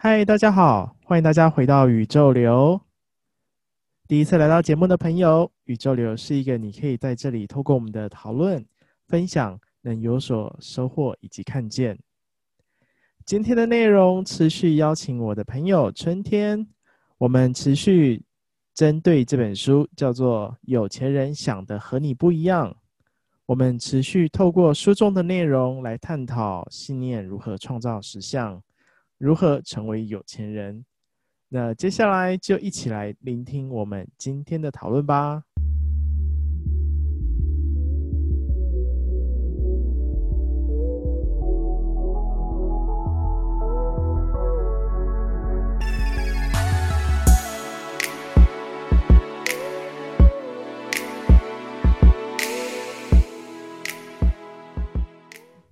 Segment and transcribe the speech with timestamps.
[0.00, 2.80] 嗨，大家好，欢迎大家回到宇宙流。
[4.06, 8.64] 第一次来到节目的朋友，宇宙流是一个你可以在这里透过我们的讨论、
[9.08, 11.98] 分享，能有所收获以及看见。
[13.26, 16.64] 今天的内容持续邀请我的朋友春天，
[17.18, 18.22] 我们持续
[18.72, 22.70] 针对这本书叫做《有钱人想的和你不一样》，
[23.46, 28.62] 我们持续透过书中的内容来探讨信念如何创造实相。
[29.18, 30.84] 如何成为有钱人？
[31.48, 35.42] 那接下来就一起来聆听我们今天的讨论吧。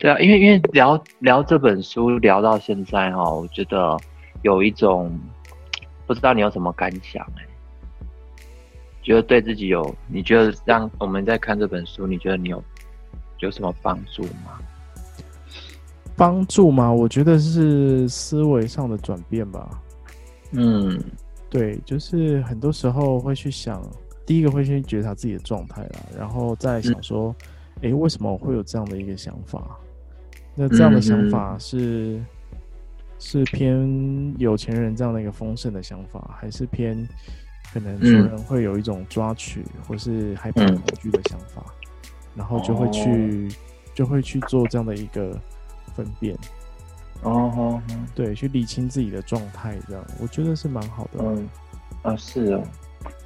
[0.06, 3.98] 对啊，因为因为聊聊这本书聊到现在哈，我觉得
[4.42, 5.10] 有一种
[6.06, 7.42] 不知道你有什么感想哎，
[9.02, 9.92] 觉得对自己有？
[10.06, 12.62] 你觉得让我们在看这本书，你觉得你有
[13.40, 14.60] 有什么帮助吗？
[16.14, 16.92] 帮助吗？
[16.92, 19.82] 我觉得是思维上的转变吧。
[20.52, 21.02] 嗯，
[21.50, 23.82] 对，就是很多时候会去想，
[24.24, 27.34] 第一个会先觉察自己的状态啦，然后再想说，
[27.78, 29.76] 哎、嗯，为什么我会有这样的一个想法？
[30.56, 32.26] 那这样的想法是、嗯、
[33.18, 37.06] 是偏有钱人这样的一个丰盛的想法，还是偏
[37.72, 43.54] 可能有人会有一种抓取或是害怕恐惧的想法，嗯、然后就会去、哦、
[43.94, 45.38] 就会去做这样的一个
[45.94, 46.34] 分辨。
[47.22, 47.82] 哦，哦。
[48.14, 51.22] 对，去理清自己的状态，这样我觉得是蛮好的。
[51.22, 51.48] 嗯，
[52.02, 52.62] 啊是啊，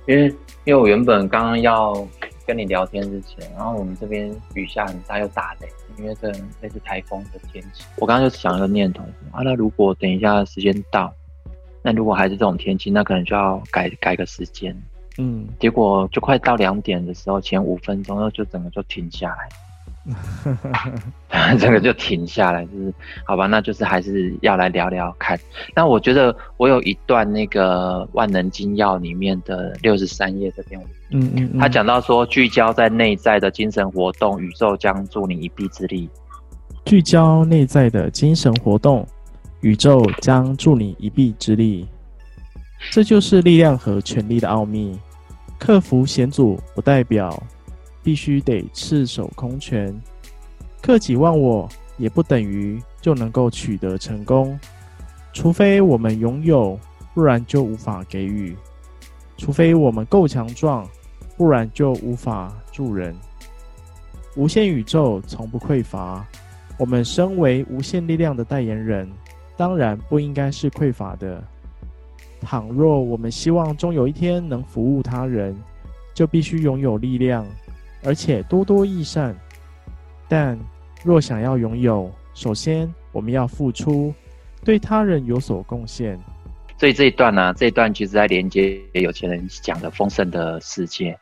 [0.07, 0.27] 因为
[0.65, 1.95] 因为我原本刚刚要
[2.51, 5.69] 跟你聊天之前，然后我们这边雨下很大又打雷。
[5.99, 6.31] 因为这
[6.63, 11.13] 类似台风的天气，我刚刚就想一个念头啊，那如果等一下时间到，
[11.83, 14.75] 那如果还是这种天气，那可能就要改改个时间。
[15.19, 19.49] 嗯，结果就快到两点的时候，前五分钟，然后就整个就停下来。
[21.61, 22.93] 这个就停下来，就是
[23.25, 25.39] 好吧，那就是还是要来聊聊看。
[25.75, 36.09] 那我觉得我有一段那个《万能金钥》里面的六十三页这边，嗯嗯，嗯，他讲到说，聚焦在内在的精神活动，宇宙将助你一臂之力。
[36.87, 39.07] 聚焦内在的精神活动，
[39.61, 41.87] 宇宙将助你一臂之力。
[42.91, 44.99] 这就是力量和权力的奥秘。
[45.59, 47.31] 克服险阻不代表。
[48.03, 49.95] 必须得赤手空拳，
[50.81, 51.69] 克己忘我
[51.99, 54.59] 也不等于就能够取得成功。
[55.33, 56.79] 除非我们拥有，
[57.15, 58.55] 不然就无法给予；
[59.37, 60.89] 除非我们够强壮，
[61.37, 63.15] 不然就无法助人。
[64.37, 66.27] 无限宇宙从不匮乏，
[66.79, 69.11] 我们身为无限力量的代言人，
[69.57, 71.43] 当然不应该是匮乏的。
[72.41, 75.55] 倘若我们希望终有一天能服务他人，
[76.15, 77.47] 就必须拥有力量。
[78.03, 79.37] 而且多多益善，
[80.29, 80.59] 但
[81.05, 84.15] 若想要拥有，首先我们要付出，
[84.65, 86.19] 对他人有所贡献。
[86.79, 91.15] 所以这一段呢、这一段其实在连接有钱人讲的丰盛的世界。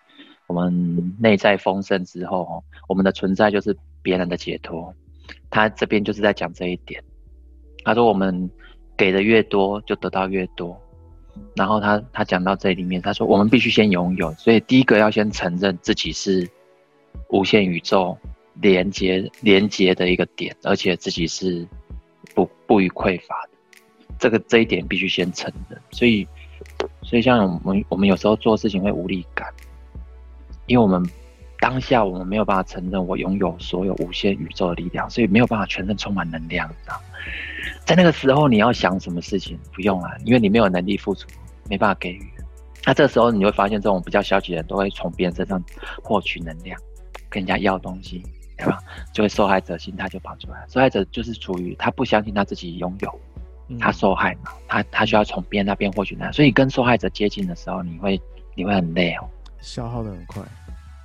[0.46, 4.94] 我们内在丰盛之后，我们的存在就是别人的解脱。
[5.50, 7.02] 他这边就是在讲这一点。
[7.84, 8.48] 他说我们
[8.96, 10.80] 给的越多，就得到越多。
[11.56, 16.48] 然后他他讲到这里面，他说我们必须先拥有，所以第一个要先承认自己是。
[17.30, 18.16] 无限宇宙
[18.54, 21.66] 连接连接的一个点，而且自己是
[22.34, 23.50] 不不予匮乏的，
[24.18, 25.80] 这个这一点必须先承认。
[25.90, 26.26] 所以，
[27.02, 29.52] 所以像我们我们有时候做事情会无力感，
[30.66, 31.02] 因为我们
[31.60, 37.00] 当下我们没有办法承认我拥有所有无限宇宙的力量，所以没有办法全身充满能量，你知道？
[37.84, 39.58] 在那个时候你要想什么事情？
[39.72, 41.26] 不用啊，因为你没有能力付出，
[41.68, 42.20] 没办法给予。
[42.84, 45.62] 那这时候你会发现，这种比较消极的人都会从别人身上
[46.02, 46.80] 获取能量。
[47.28, 48.22] 跟人家要东西，
[48.56, 48.78] 对吧？
[49.12, 50.64] 就会受害者心态就跑出来。
[50.68, 53.20] 受害者就是处于他不相信他自己拥有，
[53.68, 56.32] 嗯、他受害嘛，他他需要从别人那边获取能量。
[56.32, 58.20] 所以跟受害者接近的时候，你会
[58.54, 59.28] 你会很累哦，
[59.60, 60.42] 消耗的很快，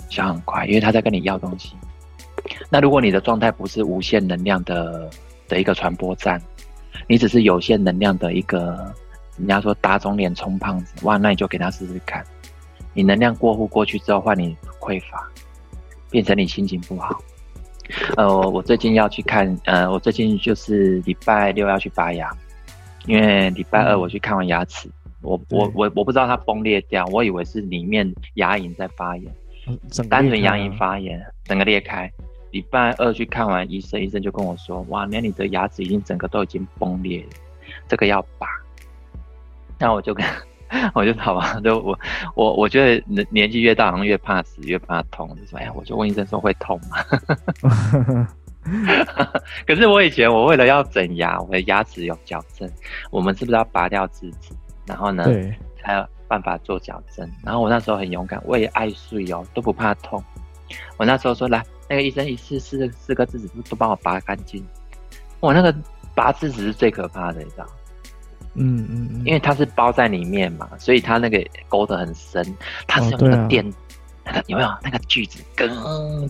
[0.09, 1.75] 消耗很快，因为他在跟你要东西。
[2.69, 5.09] 那如果你的状态不是无限能量的
[5.47, 6.41] 的一个传播站，
[7.07, 8.93] 你只是有限能量的一个，
[9.37, 12.23] 人家说打肿脸充胖子，哇，那你就给他试试看。
[12.93, 15.29] 你能量过户过去之后，换你匮乏。
[16.13, 17.19] 变成你心情不好，
[18.17, 22.29] 呃，我最近要去看，呃，我最近就是礼拜六要去拔牙，
[23.07, 24.93] 因为礼拜二我去看完牙齿，嗯，
[25.23, 29.35] 我我我我不知道它崩裂掉，我以为是里面牙龈在发炎，
[30.07, 32.07] 单纯牙龈发炎，整个裂开。
[32.51, 37.29] 礼拜二去看完医生，医生就跟我说，哇，那你的牙齿已经整个都已经崩裂了，
[37.87, 38.47] 这个要拔，
[39.79, 40.23] 那我就跟
[40.95, 41.97] 我就好吧，就我
[42.35, 45.29] 我我觉得年年纪越大，好像越怕死，越怕痛。
[45.37, 48.27] 就说哎呀，我就问医生说会痛吗？
[49.67, 52.69] 可是我以前我为了要整牙，我的牙齿有矫正，
[53.11, 54.53] 我们是不是要拔掉智齿，
[54.85, 57.29] 然后呢，对，才有办法做矫正？
[57.43, 60.23] 然后我那时候很勇敢，我也爱睡哦，都不怕痛。
[60.97, 64.65] 我那时候说来，那个医生一次四四个智齿都都帮我拔干净。
[65.39, 65.75] 我那个
[66.15, 67.65] 拔智齿是最可怕的，你知道？
[68.55, 72.43] 嗯嗯嗯，因为它是包在里面嘛，所以它那个勾得很深，
[72.87, 73.67] 它是用那个电。
[73.67, 73.73] 哦
[74.25, 75.69] 那个有没有那个锯子跟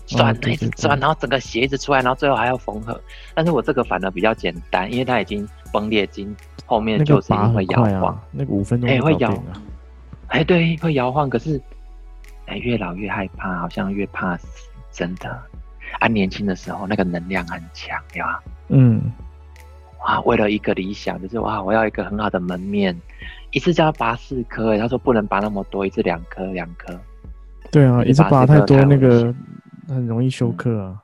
[0.04, 3.00] 转，一直转，然后整个鞋一直出来，然后最后还要缝合。
[3.36, 6.34] 但是我这个反而比较简单，因为它已经崩裂筋，
[6.66, 8.20] 后面就是会摇晃。
[8.32, 9.32] 那个五分钟哎会摇，
[10.26, 11.30] 哎对会摇晃。
[11.30, 11.62] 可是
[12.46, 15.40] 哎越老越害怕，好像越怕死，真的。
[16.00, 18.42] 啊年轻的时候那个能量很强，对吧？
[18.70, 19.00] 嗯。
[20.04, 22.94] 哇，为了一个理想，就是哇我要一个很好的门面，
[23.52, 26.98] 一次就要拔四颗，他说不能拔那么多，一次两颗两颗。
[27.72, 29.34] 对啊，一次拔太多，那个
[29.88, 31.00] 很容易休克啊。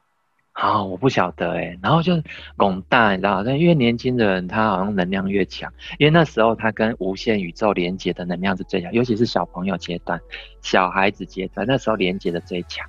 [0.53, 1.79] 好、我不晓得哎。
[1.83, 2.13] 然后就
[2.57, 10.21] 拱大，你知道，但越年轻的人，他好像能量越强，因为那时候他跟无限宇宙连接的能量是最强，尤其是小朋友阶段、
[10.61, 12.87] 小孩子阶段，那时候连接的最强。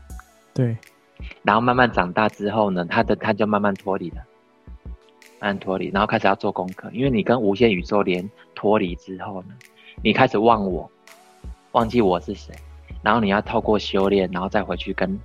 [0.54, 0.76] 对。
[1.44, 4.18] 然后慢慢长大之后呢，他的他就慢慢脱离了，
[5.42, 9.56] 慢慢脱离，然后开始要做功课，因为你跟无限宇宙连脱离之后呢，
[10.04, 10.90] 你开始忘我，
[11.72, 12.54] 忘记我是谁。
[13.02, 15.20] 然后你要透过修炼，然后再回去跟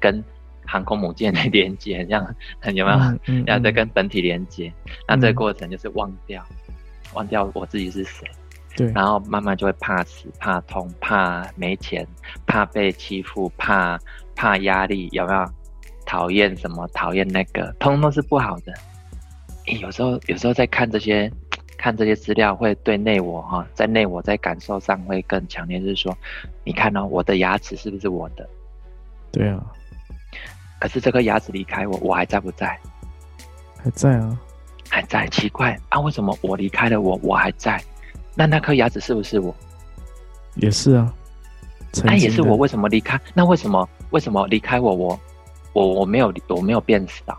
[0.00, 0.24] 跟
[0.64, 2.34] 航空母舰来连接，这样
[2.74, 2.98] 有没有？
[2.98, 4.72] 嗯嗯、然后再跟本体连接，
[5.06, 6.74] 那这个过程就是忘掉，嗯、
[7.12, 8.26] 忘掉我自己是谁。
[8.74, 8.90] 对。
[8.92, 12.06] 然后慢慢就会怕死、怕痛、怕没钱、
[12.46, 13.98] 怕被欺负、怕
[14.34, 15.44] 怕压力，有没有？
[16.06, 16.88] 讨厌什么？
[16.94, 18.72] 讨厌那个，通通是不好的。
[19.68, 21.30] 诶，有时候有时候在看这些。
[21.80, 26.12] 看这些资料会对内我哈，在内我在感受上会更强烈，就是说，
[26.64, 28.44] 你看哦，我的牙齿是不是我的？
[29.30, 29.64] 对啊。
[30.80, 32.76] 可是这颗牙齿离开我，我还在不在？
[33.76, 34.36] 还在啊，
[34.90, 35.28] 还在。
[35.28, 37.80] 奇怪啊，为什么我离开了我，我还在？
[38.34, 39.54] 那那颗牙齿是不是我？
[40.56, 41.14] 也是啊。
[42.02, 43.20] 那也是我，为什么离开？
[43.34, 44.92] 那为什么为什么离开我？
[44.92, 45.20] 我
[45.74, 47.38] 我我没有我没有变少，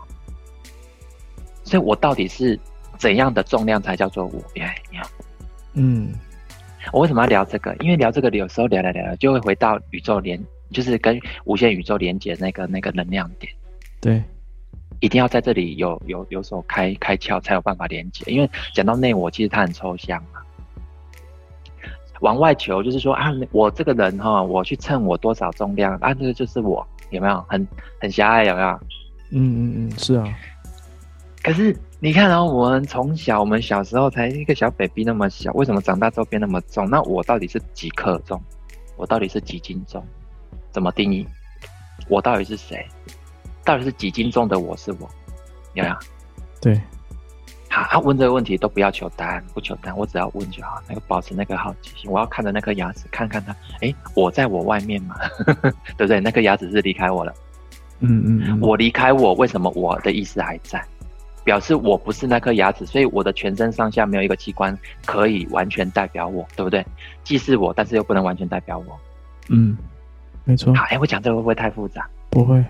[1.70, 2.58] 所以我到底是？
[2.98, 4.42] 怎样的重量才叫做我？
[4.56, 5.00] 哎呀，
[5.72, 6.12] 嗯，
[6.92, 7.74] 我为什么要聊这个？
[7.80, 10.38] 因为聊这个，有时候聊聊聊，就会回到宇宙连，
[10.70, 13.50] 就是跟无限宇宙连接那个那个能量点。
[14.02, 14.22] 对，
[15.00, 18.22] 一定要在这里有有有所开开窍，才有办法连接。
[18.30, 20.40] 因为讲到内我，其实它很抽象嘛。
[22.20, 27.42] 往外求就是说啊，我这个人哈，我去称我多少重量啊，这个就是我，有没有？
[27.48, 27.66] 很
[27.98, 28.68] 很狭隘，有没有？
[29.30, 30.28] 嗯嗯嗯，是啊。
[31.42, 31.76] 可是。
[32.02, 36.88] 你看，然后我们从小，我们小时候才一个小 baby 那么小，为什么长大之后变那么重？
[36.88, 38.42] 那我到底是几克重？
[38.96, 40.02] 我到底是几斤重？
[40.70, 41.28] 怎么定义？
[42.08, 42.82] 我到底是谁？
[43.66, 45.06] 到底是几斤重的我是我？
[45.74, 45.96] 有没有？
[46.58, 46.80] 对。
[47.68, 50.80] 好，他问这个问题都不要求答案，不求答案，我只要问就好。
[50.88, 53.54] 那个保持那个好奇心，我要看着那颗牙齿，看看它。
[53.82, 55.16] 哎，我在我外面嘛，
[55.98, 56.18] 对不对？
[56.18, 57.34] 那颗牙齿是离开我了。
[57.98, 58.60] 嗯，嗯嗯。
[58.62, 60.82] 我离开我，为什么我的意识还在？
[61.50, 66.86] 表示我不是那颗牙齿，所以我的全身上下没有一个器官可以完全代表我，对不对？
[67.24, 68.96] 既是我，但是又不能完全代表我。
[69.48, 69.76] 嗯，
[70.44, 70.72] 没错。
[70.72, 72.08] 好，哎，我讲这个会不会太复杂？
[72.30, 72.64] 不会。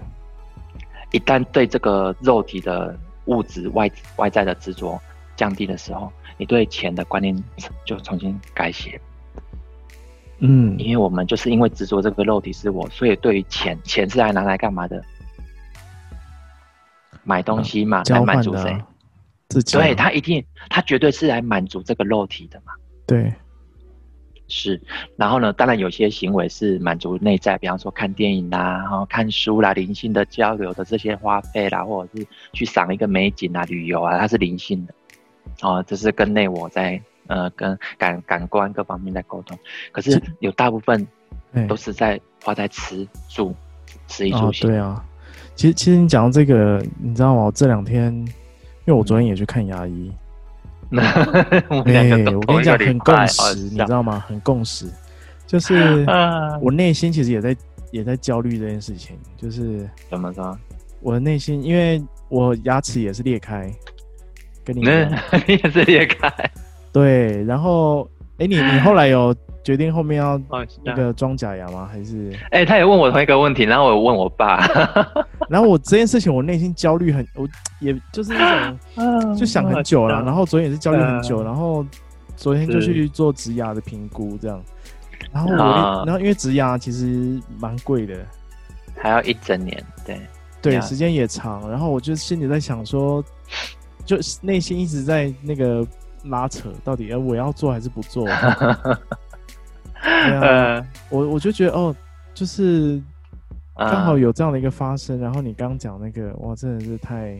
[1.13, 4.99] 一旦对这个肉体的物质外外在的执着
[5.37, 7.37] 降低的时候，你对钱的观念
[7.85, 8.99] 就重新改写。
[10.39, 15.05] 嗯，因为我们就是因为执着这个肉体是我，所以对于钱，钱是来拿来干嘛的？
[17.25, 18.77] 买东西嘛，来满足谁？
[19.49, 19.77] 自己。
[19.77, 22.73] 对，他一定，他绝对是来满足这个肉体的嘛。
[23.07, 23.33] 对，
[24.47, 24.81] 是。
[25.17, 34.95] 然后呢，当然有些行为是满足内在，比方说看电影啦，然后看书啦，灵性的交流的这些花费啦，或者是去赏一个美景啊、旅游啊，它是灵性的。
[35.63, 39.59] 哦，这是跟内我在呃，跟感感官各方面在沟通。
[39.91, 41.07] 可是有大部分
[41.69, 43.55] 都是在花在吃住、
[44.07, 44.69] 吃衣住行。
[44.69, 45.05] 对啊。
[45.61, 47.43] 其实，其实你讲到这个，你知道吗？
[47.43, 50.11] 我这两天，因为我昨天也去看牙医。
[50.97, 54.25] 哎、欸，我跟你讲，很共识，你知道吗？
[54.27, 54.87] 很共识，
[55.47, 56.07] 就是
[56.63, 57.55] 我内心其实也在
[57.91, 59.19] 也在焦虑这件事情。
[59.37, 60.59] 就是怎么着？
[61.03, 63.71] 我的内心，因为我牙齿也是裂开，
[64.65, 64.81] 跟你
[65.47, 66.33] 也是裂开。
[66.91, 69.37] 对，然后，哎、欸，你你后来有？
[69.63, 70.41] 决定后面要
[70.83, 71.89] 那个装假牙吗？
[71.91, 72.33] 还是？
[72.51, 74.59] 哎、欸，他也问我同一个问题，然后我问我爸，
[75.49, 77.47] 然后我这件事情我内心焦虑很，我
[77.81, 81.85] 也就是那种就想很久了，然后昨天也是焦虑很久，然后
[82.37, 84.63] 昨天就去做植牙的评估，这样。
[85.33, 88.17] 然后我，啊然后因为植牙其实蛮贵的，
[88.97, 90.19] 还要一整年，对
[90.63, 91.71] 对，时间也长。
[91.71, 93.23] 然后我就心里在想说，
[94.07, 95.87] 就内心一直在那个
[96.25, 98.27] 拉扯，到底呃我要做还是不做？
[100.03, 100.41] 对啊，
[100.79, 101.95] 呃，我我就觉得哦，
[102.35, 103.01] 就是
[103.77, 105.19] 刚刚好有这样的一个发生。
[105.21, 107.37] 然后你刚讲那个，哇，真的是太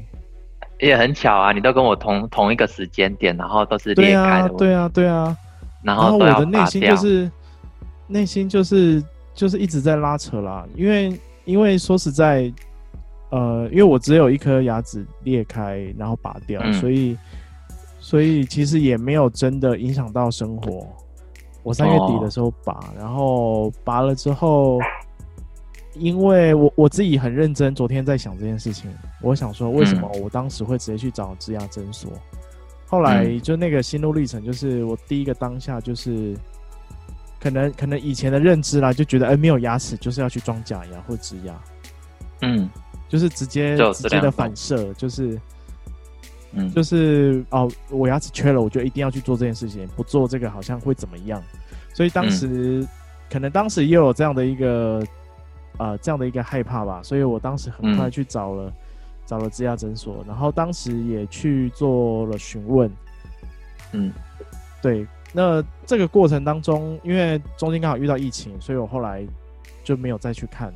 [0.79, 5.37] 也很巧啊，你都跟我同同一个时间点，然后都是对裂开啊，的，对啊，对啊。
[5.83, 7.31] 然然后我的内心就是，
[8.07, 9.03] 内心就是
[9.35, 12.53] 就是一直在拉扯啦，因为因为说实在，
[13.31, 17.17] 呃，因为我只有一颗牙齿裂开，然后拔掉，嗯所以
[17.99, 20.87] 所以其实也没有真的影响到生活。
[21.63, 24.79] 我三月底的时候拔，哦然后拔了之后，
[25.95, 28.91] 因为我我自己很认真，昨天在想这件事情，
[29.23, 32.11] 我想说为什么我当时会直接去找植牙诊所。
[32.87, 36.37] 后来就那个心路历程，就是我第一个当下就是，
[37.41, 41.61] 可能可能以前的认知啦，就觉得哎、欸、没有牙齿就是要去装假牙或植牙，
[42.43, 42.69] 嗯。
[43.09, 45.37] 就是直接直接的反射，就是
[46.53, 51.43] 嗯，就是哦我牙齿缺了，我就一定要去做这件事情，不做这个好像会怎么样，
[51.95, 52.89] 所以当时、嗯、
[53.31, 55.03] 可能当时也有这样的一个
[55.79, 58.69] 呃这样的一个害怕吧，所以我当时很快去找了。
[58.69, 58.73] 嗯
[59.27, 62.91] 找了植牙诊所，然后当时也去做了询问。
[63.93, 64.13] 嗯，
[64.83, 65.07] 对。
[65.33, 69.25] 那这个过程当中，因为中间刚好遇到疫情，所以我后来
[69.85, 70.75] 就没有再去看，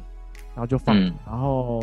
[0.55, 0.97] 然后就放。
[0.97, 1.83] 嗯、然后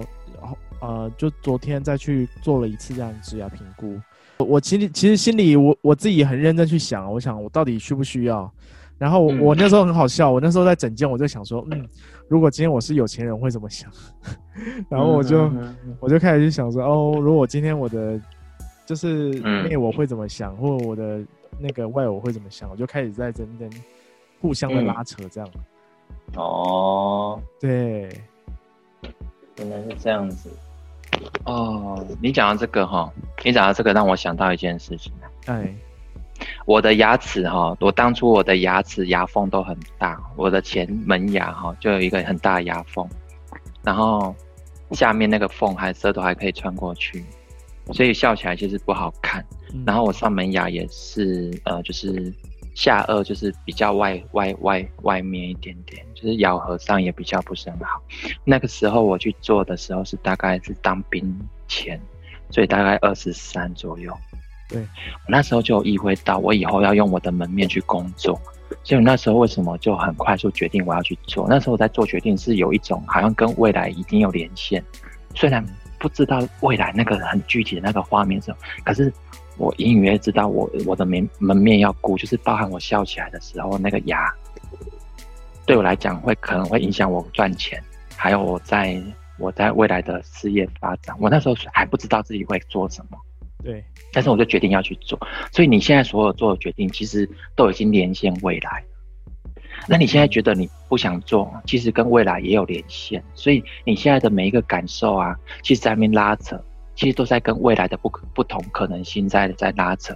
[0.82, 3.98] 呃，就昨天再去做了一次这样的植牙评估。
[4.38, 8.52] 我我其实其实心里我我自己很认真去想，我想我到底需不需要。
[8.98, 11.88] 然后我，、嗯、我那时候很好笑，我那时候在整间我就想说，嗯，
[12.28, 13.90] 如果今天我是有钱人，会怎么想？
[14.90, 18.22] 然后我就、嗯、我就开始去想说，哦，如果今天我的
[18.86, 19.30] 就是
[19.68, 21.20] 内我会怎么想，嗯、或者我的
[21.60, 22.70] 那个外我会怎么想？
[22.70, 23.68] 我就开始在真正
[24.40, 25.62] 互相的拉扯，这样、嗯。
[26.36, 28.08] 哦，对，
[29.58, 30.48] 原来是这样子。
[31.46, 33.12] 哦，你讲到这个哈，
[33.44, 35.12] 你讲到这个让我想到一件事情。
[35.46, 35.74] 哎。
[36.66, 43.08] 我的牙齿哈，我当初我的牙齿牙缝都很大，我的前门牙哈就有一个很大的牙缝，
[43.84, 44.34] 然后
[44.90, 47.24] 下面那个缝还舌头还可以穿过去，
[47.94, 49.46] 所以笑起来其实不好看。
[49.86, 52.34] 然后我上门牙也是呃，就是
[52.74, 58.02] 下颚就是比较外外外外面一点点，就是咬合上也比较不是很好。
[58.44, 61.38] 那个时候我去做的时候是大概是当兵
[61.68, 62.00] 前，
[62.50, 64.16] 所以大概二十三左右。
[64.70, 68.40] 对，我那时候就意会到，我以后要用我的门面去工作，
[68.84, 71.46] 所以我那时候为什么就很快速决定我要去做？
[71.50, 74.82] 那时候我在做决定是有一种好像跟未来一定有连线，
[75.36, 75.62] 虽然
[76.00, 79.14] 不知道未来那个很具体的那个画面是，可是
[79.58, 84.34] 我隐隐约约知道我我的门门面要顾，就是包含我笑起来的时候那个牙，
[85.66, 87.82] 对我来讲会可能会影响我赚钱，
[88.16, 89.02] 还有我在
[89.38, 93.18] 我在未来的事业发展，我那时候还不知道自己会做什么。
[93.64, 95.20] 对，但是我就决定要去做，
[95.52, 98.84] 所以你现在所有做的决定，其实都已经连线未来。
[99.88, 106.60] 那你现在觉得你不想做，其实跟未来也有连线，所以你现在的每一个感受啊，其实在那边拉扯，
[107.02, 110.16] 其实都在跟未来的不可不同可能性在在拉扯。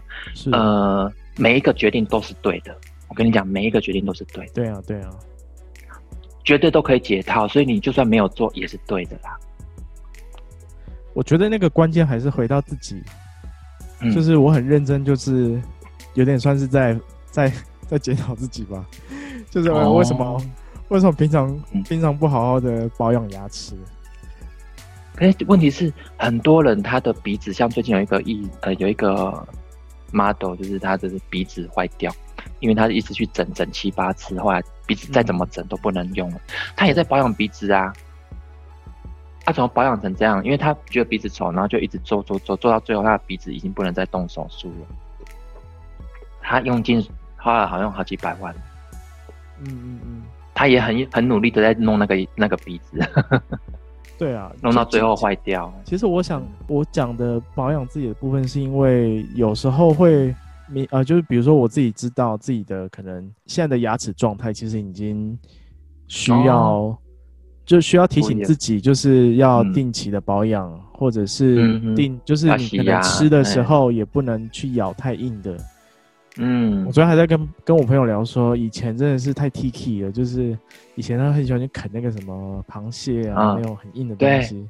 [0.51, 2.77] 呃，每一个决定都是对的。
[3.07, 4.51] 我跟你讲，每一个决定都是对的。
[4.53, 5.09] 对啊，对啊，
[6.43, 9.35] 绝对都可以解套，所以你就算没有做也是对的啦。
[11.15, 13.01] 我觉得那个关键还是回到自己。
[14.01, 15.59] 嗯、就是我很认真，就是
[16.13, 16.95] 有点算是在
[17.31, 17.51] 在
[17.87, 18.85] 在检讨自己吧。
[19.49, 20.39] 就是为什么、哦、
[20.89, 23.75] 为什么平常、嗯、平常不好好的保养牙齿？
[25.15, 29.47] 可是问题是，很多人他的鼻子，像最近有一个一呃有一个
[30.11, 32.13] model，就是他的鼻子坏掉，
[32.59, 36.35] 因为他一直去整整七八次，后来鼻子再怎么整都不能用了。
[36.35, 36.41] 嗯、
[36.75, 37.93] 他也在保养鼻子啊。
[39.47, 40.43] 他怎么保养成这样？
[40.43, 44.87] 因为他觉得鼻子丑，然后就一直做做做，做到最后，他的鼻子已经不能再动手术了。
[46.41, 47.07] 他用尽
[47.37, 48.53] 花了好像好几百万。
[49.59, 50.23] 嗯嗯嗯。
[50.55, 52.99] 他也很很努力的在弄那个那个鼻子。
[54.17, 55.73] 对啊，弄到最后坏掉。
[55.83, 60.33] 其实我想，我讲的保养自己的部分，是因为有时候会，
[60.71, 65.37] 你呃，就是比如说我自己知道自己的可能现在的牙齿状态，其实已经
[66.07, 66.57] 需要。
[66.57, 66.97] 哦
[67.65, 75.51] 就需要提醒自己，就是要定期的保养，嗯、或者是定，嗯、就是你可能吃的时候也不能去咬太硬的。
[75.53, 75.59] 嗯，
[76.85, 80.57] 我昨天还在跟跟我朋友聊说，以前真的是太 Tiki 了，就是
[80.95, 84.67] 以前他很喜欢去啃那个什么螃蟹啊，嗯、那种很硬的东西。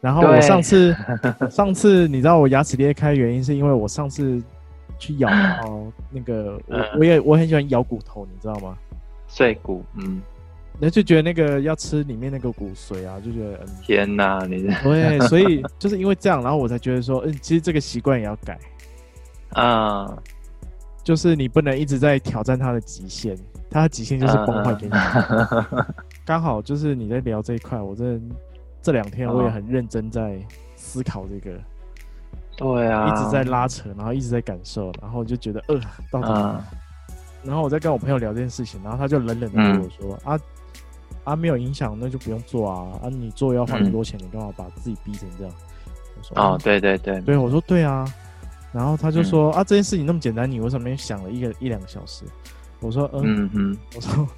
[0.00, 0.94] 然后我上次
[1.50, 4.42] 上次你知道我牙齿裂开的原因是因为我上次
[4.98, 5.28] 去咬
[5.64, 8.76] 哦，那个我我也我很喜欢咬骨头，你知道吗？
[9.28, 10.20] 碎骨，嗯，
[10.78, 18.58] 那就觉得那个要吃里面那个骨髓啊，就觉得、嗯、天哪，你对， 所以就是因为这样，然后我才觉得说，嗯，其实这个习惯也要改。
[19.50, 20.06] 啊，
[21.04, 23.36] 就是你不能一直在挑战他的极限，
[23.68, 24.92] 他的极限就是崩坏给你。
[26.24, 28.34] 刚、uh, 好就是你在聊这一块，我真的
[28.80, 30.38] 这两天我也很认真在
[30.76, 31.58] 思考这个。
[32.56, 35.80] 对啊，一直在拉扯，然后一直在感受，然后就觉得呃，
[36.10, 36.62] 到底、嗯，
[37.42, 40.40] 然后我在跟我朋友聊这件事情，然后他就冷冷的跟我说：“嗯、啊
[41.24, 45.52] 啊，没有影响，那就不用做啊啊，你做要花很多钱，嗯、你干嘛把自己逼成这样？”
[46.16, 48.06] 我说：“哦，对对对，对，我说对啊。”
[48.72, 52.24] 然后他就说：“嗯、啊，这件事情那么简单，你为什么想了一个一两个小时？”
[52.80, 54.28] 我说：“嗯嗯，嗯， 我说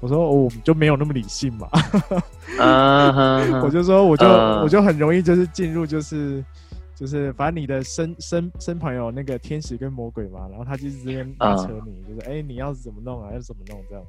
[0.00, 1.68] 我说我们就没有那么理性嘛。
[2.58, 6.44] 嗯”我就说我就、嗯、我就很容易就是进入就是。
[6.96, 14.04] 就是反正你的身身身旁有那个天使跟魔鬼嘛，然后他就是这边拉扯你，嗯、就是哎、欸、你要怎么弄啊，要怎么弄这样。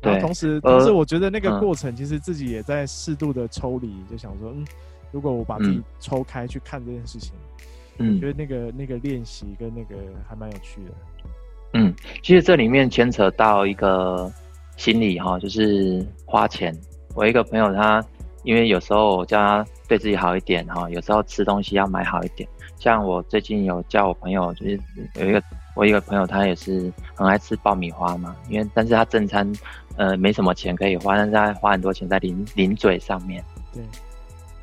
[0.00, 4.66] 然后同时同时我觉得那个过程其实自己也在适度的抽离、嗯，就想说嗯，
[5.12, 7.66] 如果我把自己抽开去看这件事情，嗯，
[7.98, 9.96] 我觉得那个那个练习跟那个
[10.28, 10.90] 还蛮有趣的。
[11.74, 14.32] 嗯，其实这里面牵扯到一个
[14.76, 16.74] 心理哈，就是花钱。
[17.14, 18.04] 我一个朋友他。
[18.44, 22.48] 因为有时候我叫他对自己好一点哈，有时候吃东西要买好一点。
[22.78, 24.80] 像我最近有叫我朋友，就是
[25.16, 25.42] 有一个
[25.74, 28.34] 我一个朋友，他也是很爱吃爆米花嘛。
[28.48, 29.52] 因为但是他正餐
[29.96, 33.44] 呃没什么钱可以花，但是他花很多钱在零零嘴上面。
[33.74, 33.82] 对。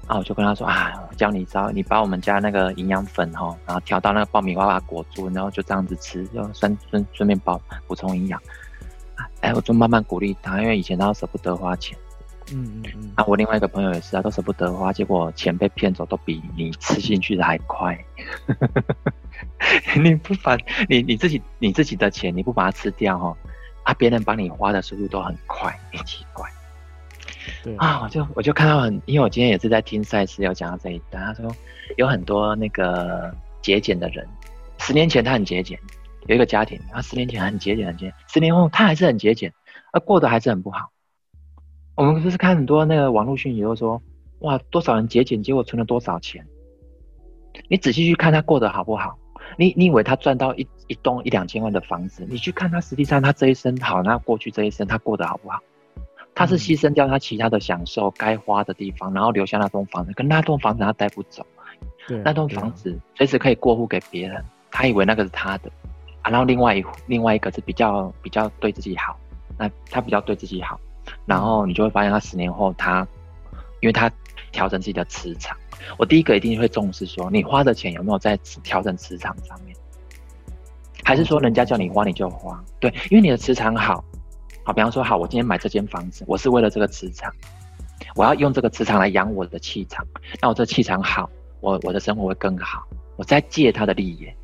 [0.08, 8.40] 啊，我就跟他说啊，我教你一招，你把我们家那个营养粉哈，然后调到那个爆米花把它裹住，然后就这样子吃，就顺顺顺便补补充营养。
[9.42, 11.98] 哎，我就慢慢鼓励他，因为以前他舍不得花钱。
[12.52, 17.98] 嗯嗯嗯，啊，我另外一个朋友也是啊，都舍不得花，结果钱被骗走，都比你吃进去的还快。
[19.98, 20.56] 你不把
[20.88, 23.36] 你你自己你自己的钱，你不把它吃掉哈，
[23.84, 26.48] 啊，别人帮你花的速度都很快，很奇怪。
[27.78, 31.50] 啊，我就我就看到很，因为我今天也是在听赛事，有讲到这一段，他说
[31.98, 34.28] 有很多那个节俭的人，
[34.80, 35.80] 十年前他很节俭，
[36.28, 39.52] 有一个家庭，他十年前很节俭很节俭，十年后他还是很节俭，
[39.92, 40.90] 而过得还是很不好。
[41.96, 44.02] 我们不是看很多那个网络讯息，都说
[44.40, 46.46] 哇，多少人节俭，结果存了多少钱。
[47.70, 49.18] 你仔细去看他过得好不好？
[49.58, 52.26] 你你以为他赚到一一栋一两千万的房子？
[52.30, 55.60] 你去看他，实际上他这一生好，那过去这一生他过得好不好？
[56.36, 61.46] 他是牺牲掉他其他的享受，该花的地方，然后留下那栋房子，跟那栋房子他带不走。
[62.08, 65.72] 对，那栋房子随时可以过户给别人，他以为那个是他的
[66.22, 66.30] 啊。
[66.30, 69.18] 然后另外一另外一个是比较比较对自己好，
[69.58, 70.80] 那他比较对自己好。
[71.26, 73.08] 然后你就会发现，他十年后，他
[73.80, 74.12] 因为他
[74.52, 75.58] 调整自己的磁场。
[75.98, 79.76] 我第一个一定会重视说，你花的钱有没有在调整磁场上面？
[81.04, 82.64] 还是说人家叫你花你就花？
[82.80, 84.04] 对，因为你的磁场好，
[84.66, 87.32] 好，比方说，好，我今天买这间房子，我是为了这个磁场，
[88.16, 90.04] 我要用这个磁场来养我的气场。
[90.42, 92.84] 那我这气场好，我我的生活会更好。
[93.16, 94.36] 我再借他的力耶。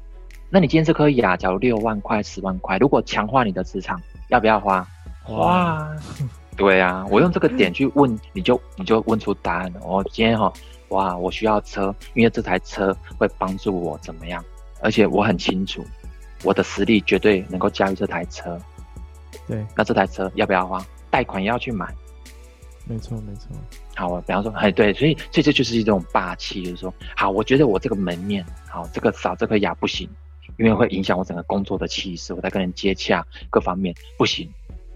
[0.52, 4.88] 那你今天这颗牙，假如六万块、十万块，如果强化你的磁场，要不要花？
[5.24, 5.90] 花。
[6.56, 9.80] 对啊，我用这个点去问，你就你就问出答案了。
[9.84, 10.54] 我今天哈，
[10.90, 14.44] 哇，我需要车，因为这台车会帮助我怎么样？
[14.82, 15.84] 而且我很清楚，
[16.44, 18.60] 我的实力绝对能够驾驭这台车。
[19.52, 20.82] 对，那这台车要不要花？
[21.10, 21.94] 贷款也要去买。
[22.86, 23.50] 没错，没错。
[23.98, 30.10] 好，比方说，哎，对，所以，所以这就是一种霸气，就是说，好，我觉得我这个门面，好，这个少这颗牙不行，
[30.58, 34.50] 因为会影响我整个工作的气势，我在跟人接洽各方面不行。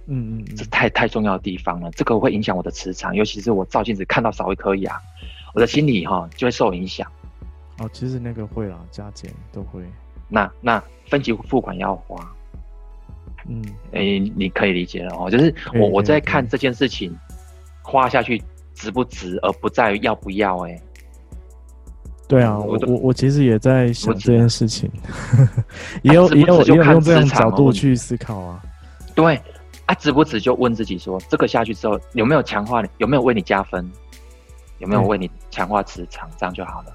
[0.07, 4.97] 嗯嗯，这太太重要的地方了，这个会影响我的磁场，尤其是我照镜子看到少一颗牙，
[5.53, 7.11] 我的心里哈就会受影响。
[7.79, 9.81] 哦，其实那个会啦，加减都会。
[10.29, 12.34] 那那分期付款要花，
[13.47, 17.15] 嗯，哎、欸，你可以理解了哦，就是我我在看这件事情
[17.81, 18.41] 花下去
[18.73, 20.81] 值不值，而不在于要不要哎、欸。
[22.27, 24.91] 对啊，我我我其实也在想这件事情，
[26.03, 28.63] 也有也有也有用这种角度去思考啊，
[29.13, 29.39] 对。
[29.87, 32.89] 啊，值不值就问自己说，这个下去之后有没有强化你？
[32.97, 33.87] 有没有为你加分？
[34.79, 36.27] 有没有为你强化磁场？
[36.39, 36.87] 这样就好了。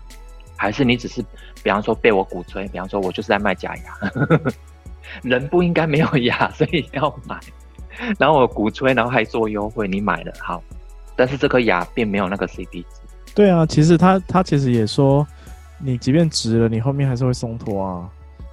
[0.56, 1.22] 还是你只是，
[1.62, 4.10] 比方说被我鼓吹，比方说我就是在卖假牙，
[5.22, 7.38] 人不应该没有牙， 所以要买。
[8.18, 10.62] 然后我鼓吹，然后还做优惠，你买了好，
[11.16, 12.86] 但是这颗牙并没有那个 CP 值。
[13.34, 15.26] 对啊，其实他他其实也说，
[15.78, 18.08] 你即便植了，你后面还是会松脱啊。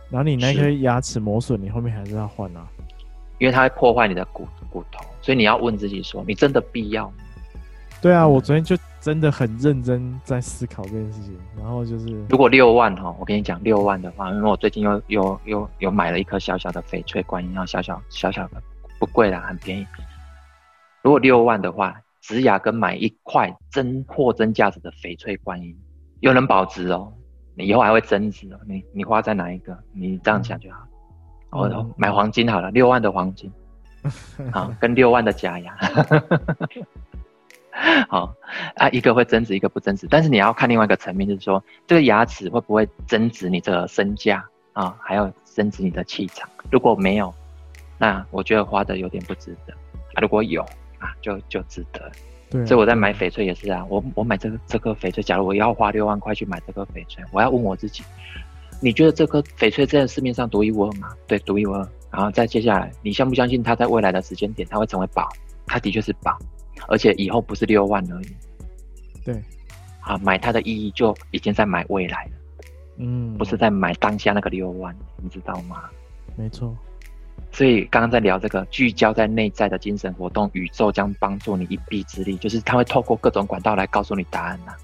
[0.09, 2.65] 然后你那颗牙齿磨损，你后面还是要换啊。
[3.39, 7.13] 因为它会破坏你的骨骨头，所以你要问自己说：你真的必要吗？
[8.01, 11.39] 对啊，我昨天就这真的很认真在思考这件事情。
[11.57, 18.61] 然后就是，如果六万哈，我跟你讲六万的话，因为我最近又又又又买了一颗小小的翡翠观音，然后小小小小的
[18.99, 19.87] 不贵啦，很便宜。
[21.03, 25.73] 如果六万的话，植牙跟买一块真货真价值的翡翠观音，
[26.19, 27.09] 又能保值哦，
[27.55, 28.59] 你以后还会增值哦。
[28.67, 29.73] 你你花在哪一个？
[29.93, 30.79] 你这样想就好。
[31.51, 33.49] 我、嗯、买黄金好了，六万的黄金，
[34.51, 35.77] 好，跟六万的假牙。
[38.09, 38.33] 好
[38.75, 40.07] 啊，一个会增值，一个不增值。
[40.09, 44.95] 但是你要看另外一个层面，就是说这个牙齿会不会增值你的身价啊？
[44.99, 46.49] 还要增值你的气场。
[46.71, 47.33] 如果没有，
[47.97, 49.73] 那我觉得花的有点不值得
[50.13, 50.21] 啊。
[50.21, 50.61] 如果有
[50.97, 52.11] 啊，就就值得。
[52.49, 53.85] 对，所以我在买翡翠也是啊。
[53.89, 58.03] 我我买这个这颗翡翠，假如我要花六万块去买这颗翡翠，我要问我自己：
[58.81, 61.09] 你觉得这颗翡翠在市面上独一无二吗？
[61.27, 61.87] 对，独一无二。
[62.09, 65.29] 然后再接下来，你相不相信它在未来的时间点，它会成为宝？
[65.67, 66.37] 它的确是宝。
[66.87, 68.27] 而且以后不是六万而已，
[69.25, 69.43] 对，
[70.01, 72.31] 啊，买它的意义就已经在买未来了，
[72.97, 75.83] 嗯，不是在买当下那个六万，你知道吗？
[76.35, 76.75] 没错。
[77.51, 84.77] 所以刚刚在聊这个聚焦在内在的精神活动，宇宙将帮助你一臂之力，就是它会透过各种管道来告诉你答案呐、啊，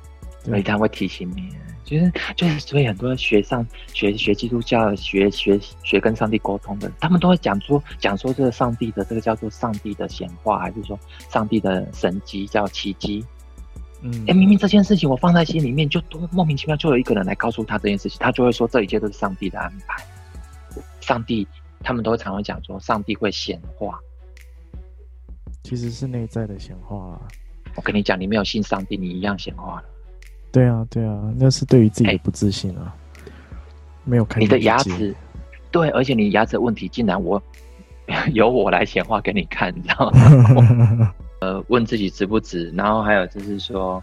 [0.43, 1.49] 所以他会提醒你。
[1.83, 10.97] 就是就是，所以很多学上学学基督教、学学学跟上帝沟通的，他们都会讲说讲说这个上帝的这个叫做上帝的显化，还是说
[11.29, 13.23] 上帝的神迹叫奇迹？
[14.01, 20.03] 嗯，哎、欸，明明这件事情我放在心里面，就多莫名其妙就有一个人来告诉他这件事情，他就会说这一切都是上帝的安排。
[21.01, 21.45] 上帝，
[21.81, 23.99] 他们都会常常讲说上帝会显化，
[25.63, 27.21] 其实是内在的显化啊。
[27.75, 29.83] 我跟你讲，你没有信上帝，你一样显化了。
[30.53, 33.29] 对啊，对啊，那是对于自己的不自信啊，欸、
[34.05, 35.13] 没有看你的牙齿，
[35.71, 37.41] 对，而且你牙齿的问题竟然我
[38.33, 41.11] 由我来显化给你看，你知道吗？
[41.41, 44.01] 呃，问自己值不值，然后还有就是说，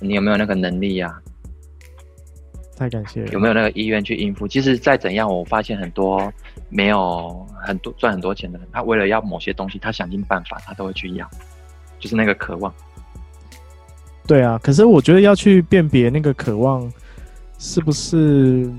[0.00, 1.22] 你有没有那个能力呀、啊？
[2.76, 3.28] 太感谢了。
[3.28, 4.48] 有没有那个意愿去应付？
[4.48, 6.30] 其实再怎样，我发现很多
[6.68, 11.30] 没有很多赚很多钱的人，他为了要某些东西，他想尽办法，他都会去要，
[12.00, 12.74] 就是那个渴望。
[14.26, 16.90] 对啊，可是我觉得要去辨别那个渴望，
[17.58, 18.70] 是不是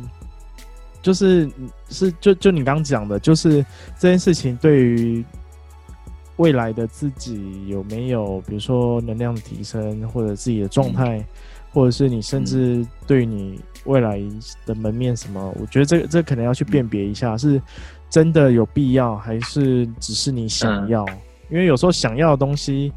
[1.02, 1.50] 就是
[1.90, 3.64] 是就就你刚刚讲的，就是
[4.00, 5.24] 这件事情对于
[6.38, 11.26] 未来的自己有没有，比如说能量的提升，或者自己的状态，嗯、
[11.72, 14.20] 或者是你甚至对于你未来
[14.66, 17.62] 的门面什么，嗯、我觉得这个这可能要去辨别一下，是
[18.10, 21.04] 真的有必要，还是只是你想要？
[21.06, 21.18] 嗯、
[21.52, 22.92] 因为有时候想要的东西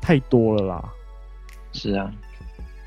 [0.00, 0.92] 太多了啦。
[1.76, 2.10] 是啊，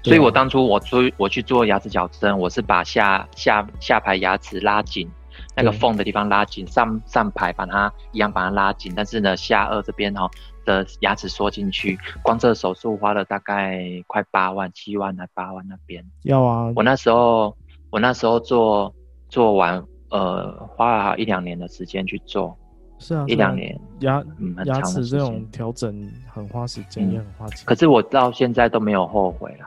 [0.03, 5.07] 所以我当初我做我去做牙齿矫正，我是把下下下排牙齿拉紧，
[5.55, 10.27] 那个缝的地方拉紧，上上排把它一样把它拉紧，但是呢下颚这边哈
[10.65, 16.03] 的牙齿缩进去，光这手术花了大概快八万七万还八万那边。
[16.23, 17.55] 要啊，我那时候
[17.91, 18.91] 我那时候做
[19.29, 22.57] 做完呃花了好一两年的时间去做。
[22.99, 24.23] 是啊，一两年牙
[24.65, 27.65] 牙齿这种调整很花时间，也很花钱。
[27.65, 29.65] 可是我到现在都没有后悔啦，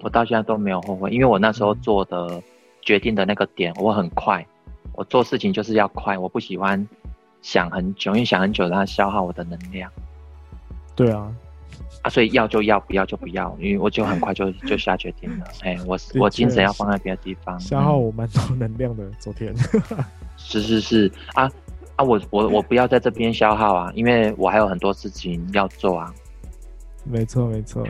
[0.00, 2.40] 我到现在都没有后悔，因为我那时候做的
[2.82, 4.46] 决定的那个点，我很快，
[4.92, 6.86] 我做事情就是要快，我不喜欢
[7.40, 9.90] 想很久，因为想很久它消耗我的能量。
[10.94, 11.32] 对啊，
[12.02, 15.46] 啊，所以要就要，不要就不要，因为我就很快就 就下决定了。
[15.62, 19.08] 哎、欸，我我精神要放在别的地方，消耗我蛮多能量的。
[19.18, 19.54] 昨天，
[20.36, 21.50] 是是是啊。
[21.98, 26.14] 啊，我我我不要在这边消耗啊，因为我还有很多事情要做啊。
[27.02, 27.84] 没错没错。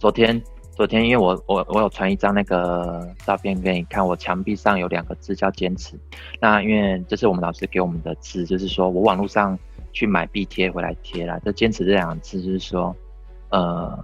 [0.00, 5.96] 昨天昨天，因为我我我有传一张那个照片给你看，我墙壁上有两个字叫坚持。
[6.40, 9.56] 那因为这是我们老师给我们的字，就是说我网络上
[9.92, 11.38] 去买壁贴回来贴了。
[11.44, 12.92] 这坚持这两个字，就是说，
[13.50, 13.96] 呃，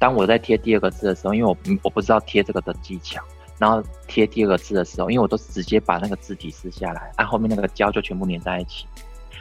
[0.00, 3.22] 当我在贴第二个字的时候，因为我我不知道贴这个的技巧。
[3.60, 8.86] 然后贴第二个字的时候，因为我都直接把那个字体撕下来，按、啊、后面那个胶就全部粘在一起。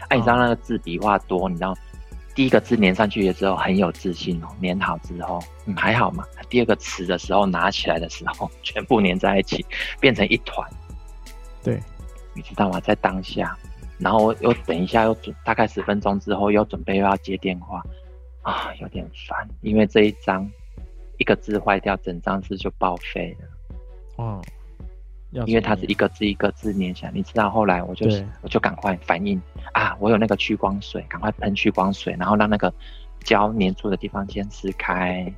[0.01, 1.73] 哎、啊，你知道那个字笔画多，你知道
[2.35, 6.25] 第一个字粘上去的时候很有自信哦，粘好之后，嗯，还好嘛。
[6.49, 9.65] 第二个词的时候拿起来的时候， 全部粘在一起，
[10.01, 10.69] 变成一团。
[11.63, 11.81] 对，
[12.33, 12.79] 你知道吗？
[12.81, 13.57] 在当下，
[13.99, 17.81] 然后又等一下又准，大概十分钟之后又准备又要接电话，
[18.41, 20.49] 啊，有点烦，因为这一张
[21.17, 23.47] 一个字坏掉，整张字就报废了。
[24.19, 24.41] 哦，
[25.45, 29.41] 因为它是一个字一个字念起来，你知道后来我就对我就赶快反应
[29.73, 32.73] 啊，我有那个去光水，赶快喷去光水，然后让那个
[33.23, 35.31] 胶粘住的地方先撕开，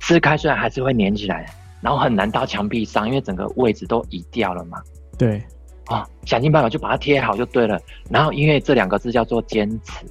[0.00, 1.46] 撕开虽然还是会粘起来，
[1.80, 4.80] 然后很难到墙壁上，因为整个位置都移掉了嘛。
[5.18, 5.42] 对，
[5.86, 7.80] 啊，想尽办法就把它贴好就对了。
[8.08, 10.06] 然后因为这两个字叫做坚持，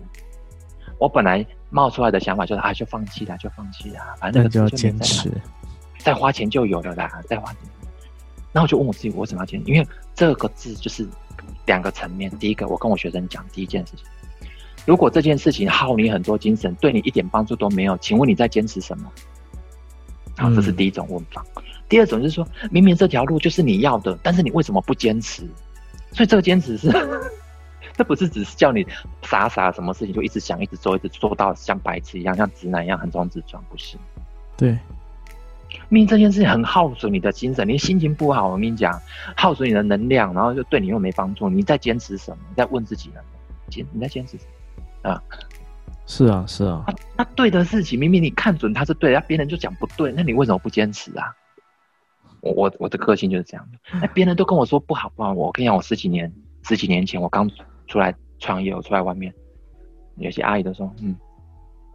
[0.98, 5.32] 我本来冒出来的想法就是啊，就放弃了，就放弃了，反正那个就要坚持，
[6.00, 7.60] 再花钱就有了啦，再花钱。
[8.56, 9.70] 然后我就问我自己，我为什么要坚持？
[9.70, 11.06] 因为这个字就是
[11.65, 12.32] 两个层面。
[12.39, 14.06] 第一个，我跟我学生讲第一件事情：
[14.86, 19.12] 如果这件事情耗你很多精神，对你一点帮助都没有，请问你在坚持什么？
[20.38, 21.46] 好，这是第一种问法。
[21.58, 25.46] 嗯、第二种就是说，明明这条路就是你要的，但是你为什么不坚持？
[26.13, 26.89] 所以这个坚持是，
[27.98, 28.88] 这不是只是叫你
[29.24, 33.98] 傻傻什么事情就一直想、一直做、一直做到像白痴一样、像直男一样横冲直撞，不是？
[34.56, 34.78] 对。
[35.90, 39.00] 明明这件事情很耗损你的精神，你心情不好，我跟你讲，
[39.36, 42.38] 耗损你的能量，然后就对你又没帮助，你在坚持什么？
[42.50, 43.22] 你在问自己呢？
[43.70, 44.46] 坚你在坚持什
[45.04, 45.10] 么？
[45.12, 45.22] 啊，
[46.06, 46.86] 是啊，是啊。
[47.18, 51.34] 那对的事情，明明你看准他是对的，别人就讲不对，那你为什么不坚持啊？
[52.42, 54.00] 我我我的个性就是这样的。
[54.00, 56.32] 那 别人都跟我说不好不好，我跟你讲，我十几年
[56.64, 57.50] 十几年前我刚
[57.88, 59.34] 出来创业，我出来外面，
[60.18, 61.16] 有些阿姨都说，嗯，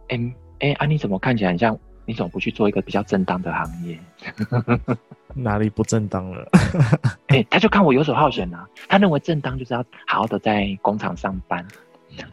[0.09, 1.77] 哎、欸、哎、欸、啊，你怎么看起来很像？
[2.11, 3.97] 你怎么不去做一个比较正当的行业？
[5.33, 6.45] 哪里不正当了？
[7.31, 8.67] 哎、欸，他就看我游手好闲啊。
[8.89, 11.65] 他认为正当就是要好好的在工厂上班，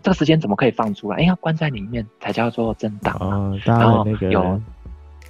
[0.03, 1.19] 这个时间怎么可以放出来？
[1.19, 3.37] 哎、欸，要关在里面才叫做正当啊。
[3.37, 4.61] 哦、然后有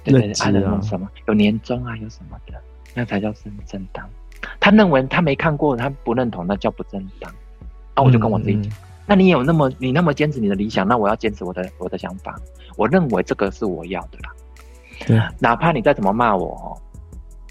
[0.03, 2.59] 对对，还有什么有年终啊，有什么的，
[2.95, 4.03] 那才叫正正当。
[4.59, 7.31] 他认为他没看过，他不认同，那叫不正当。
[7.95, 8.63] 那我就跟我自己讲。
[8.63, 12.39] 嗯嗯那你有那么你那么坚持你的理想，那我要坚持我的我的想法。
[12.77, 14.29] 我认为这个是我要的啦。
[15.05, 16.77] 对，哪怕你再怎么骂我，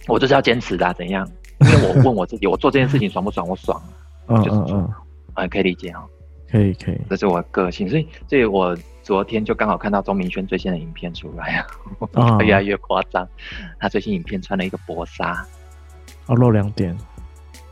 [0.06, 1.28] 我就是要坚持的啊，怎样？
[1.61, 3.46] 因为我问我自己，我做这件事情爽不爽？
[3.48, 3.80] 我爽，
[4.44, 4.92] 就是嗯嗯
[5.34, 6.00] 嗯，可以理解哦。
[6.50, 11.56] 可以可以，这是我的个性，所以所以我昨天就刚好看到钟明轩最新的影片出来
[12.14, 13.28] 啊， 越来越夸张。
[13.78, 15.46] 他最新影片穿了一个薄纱，
[16.26, 16.96] 哦，露两点。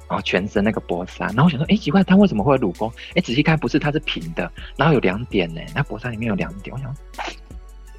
[0.08, 2.92] 然后全身那个薄纱，然后我想说，哎，奇怪，他为什么会有乳沟？
[3.16, 6.72] 哎，仔细看，不是，它是平的，然后有两点呢，那薄纱里面有两点。
[6.72, 6.94] 我想，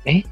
[0.06, 0.24] 哎，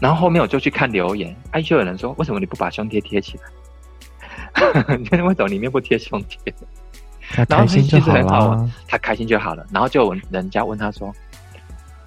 [0.00, 4.96] 然后后面我就去看留言，哎，就有人说，为什么你不把胸贴贴起来？
[4.96, 6.54] 你为什么里面不贴胸贴？
[7.30, 9.66] 他开心就好了，他开心就好了。
[9.70, 11.12] 然后就有人家问他说，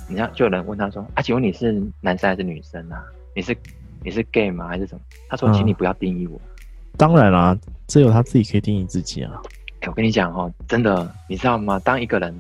[0.08, 3.04] 人家就有人问他说，啊，请问你是男生还是女生啊？
[3.36, 3.56] 你是
[4.04, 4.68] 你是 gay 吗？
[4.68, 5.02] 还是什么？
[5.30, 6.38] 他说，请你不要定义我。
[6.38, 6.48] 嗯
[6.98, 9.32] 当然啦、啊，只有他自己可以定义自己啊。
[9.80, 11.80] 欸、我跟你讲哦，真的，你知道吗？
[11.80, 12.38] 当一个人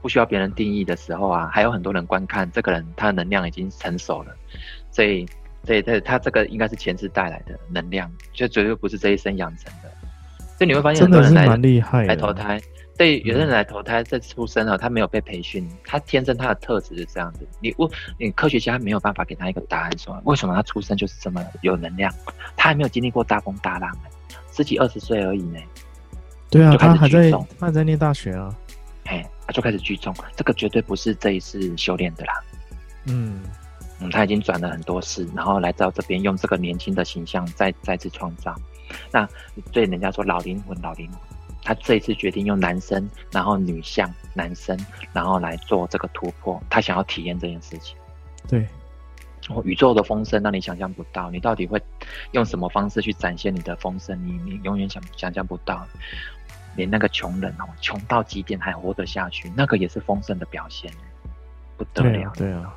[0.00, 4.34] 不需要别人定义的时候啊，还有很多人观看，这个人他的能量已经成熟了，
[4.90, 5.26] 所以，
[5.64, 9.90] 所以他他这个应该是前世带来的能量，就绝对不是这一生养成的。
[10.58, 12.60] 所以你会发现很多人蛮厉害，来投胎。
[12.98, 17.48] 对，有的人来投胎，在出生了，他没有被培训，他天生他的特质是这样子。
[17.58, 22.12] 你问，你科学家没有办法给他一个答案，说为什么他出生就是这么有能量？
[22.58, 23.90] 他还没有经历过大风大浪，
[24.52, 25.58] 十几二十岁而已呢。
[26.50, 28.54] 对啊，他还在，他还在念大学啊。
[29.04, 32.40] 哎，他就开始聚众，这个绝对不是这一次修炼的啦。
[33.06, 33.42] 嗯
[33.98, 38.54] 嗯，他已经转了很多次，然后来到这边，用这个年轻的形象再再次创造。
[39.10, 39.28] 那
[39.72, 41.18] 对人家说老灵魂，老灵魂。
[41.64, 44.78] 他这一次决定用男生，然后女相，男生，
[45.12, 46.62] 然后来做这个突破。
[46.70, 47.96] 他想要体验这件事情。
[48.46, 48.64] 对，
[49.64, 51.82] 宇宙的风声让你想象不到，你到底会
[52.30, 54.16] 用什么方式去展现你的风声？
[54.24, 55.84] 你你永远想想象不到。
[56.76, 60.90] 连那个穷人哦，穷到极点还活得下去，那个也是丰盛的表现，
[61.76, 62.10] 不得了。
[62.10, 62.74] 对啊，对啊，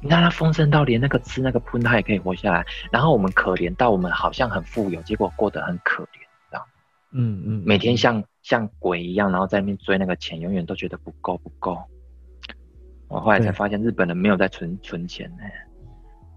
[0.00, 6.08] 你看他丰盛到连那个吃那个喷他也可以活下来，然后我们可怜到我们好像很富有，结果过得很可怜。
[7.16, 11.80] 嗯嗯，每天像像鬼一样，然后在那边追那个钱，永远都觉得不够不够。
[13.06, 15.44] 我后来才发现，日本人没有在存存钱呢。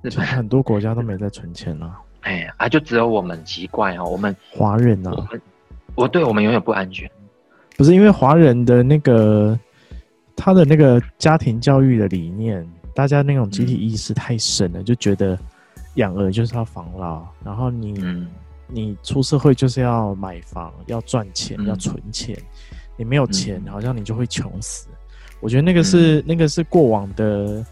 [0.03, 1.99] 日本很多国家都没在存钱啊。
[2.21, 5.41] 哎啊，就只有我们奇怪哦，我们华人啊，我们
[5.97, 7.11] 我对我们永远不安全。
[7.75, 9.59] 不是因为华人的那个
[10.35, 15.37] 他的那个家庭教育的理念，大家那种集体意识太深了，嗯、就觉得
[15.95, 17.99] 养儿就是要防老，然后你。
[18.01, 18.29] 嗯
[18.69, 22.35] 你出社会就是要买房，要赚钱，要存钱。
[22.37, 24.89] 嗯、你没有钱，嗯、好像你就会穷死。
[25.39, 27.65] 我觉得那个是、嗯、那个是过往的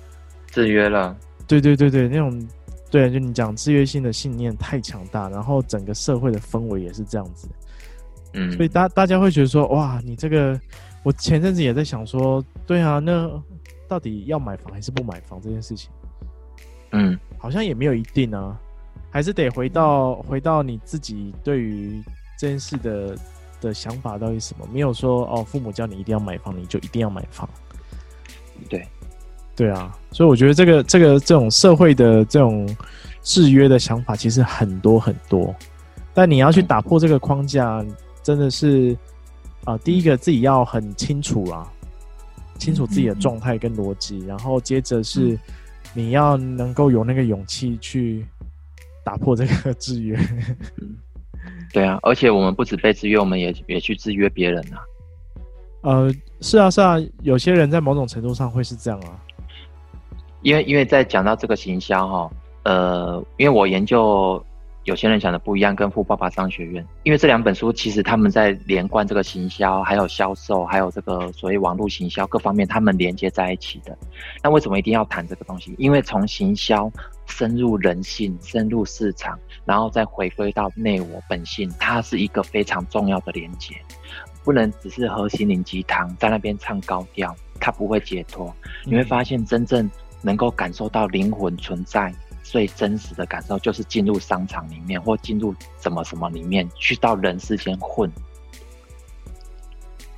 [0.48, 1.14] 制约了。
[1.46, 2.48] 对对对对，那种
[2.90, 7.50] 对，就你讲制约性的信念太强大，然后整个社会的氛围也是这样子。
[8.36, 10.60] 嗯，所以大大家会觉得说，哇，你这个，
[11.04, 13.32] 我前阵子也在想说，对啊，那
[13.88, 15.90] 到底要买房还是不买房这件事情？
[16.92, 18.60] 嗯，好像也没有一定啊。
[19.12, 22.04] 还是得回到回到你自己对于
[22.38, 23.16] 这件事的
[23.62, 24.68] 的想法到底什么？
[24.74, 27.50] 没有说哦，父母叫你一定要买房，你就一定要买房。
[28.70, 28.86] 对，
[29.56, 32.68] 对啊，所以我觉得这个这个这种社会的这种
[33.22, 35.56] 制约的想法其实很多很多，
[36.14, 37.86] 但你要去打破这个框架，
[38.26, 38.98] 真的是
[39.66, 41.72] 啊、呃，第一个自己要很清楚啊，
[42.58, 45.38] 清楚自己的状态跟逻辑，然后接着是
[45.94, 48.26] 你要能够有那个勇气去
[49.04, 50.20] 打破这个制约。
[51.72, 54.82] 对啊，而且我们不止被制约，我们也也去制约别人啊。
[55.82, 56.12] 呃，
[56.42, 59.22] 是啊，是啊，有些人在某种程度上会是这样啊。
[60.42, 62.32] 因为因为在讲到这个行销哈，
[62.64, 64.44] 呃，因为我研究。
[64.86, 73.98] 有些人想的不一样，跟富爸爸商学院，因为这两本书其实他们在连贯这个行销，还有销售，还有这个所谓网络行销各方面，他们连接在一起的。
[74.44, 75.74] 那为什么一定要谈这个东西？
[75.80, 76.92] 因为从行销
[77.26, 83.76] 深入人性、深入市场，然后再回归到内我本性，它是一个非常重要的连接，
[84.44, 88.56] 不能只是喝心灵鸡汤，在那边唱高调，它不会解脱。
[88.84, 89.90] 你会发现，真正
[90.22, 92.14] 能够感受到灵魂存在。
[92.46, 98.10] 最真实的感受就是进入商场里面，或进入什么什么里面，去到人世间混，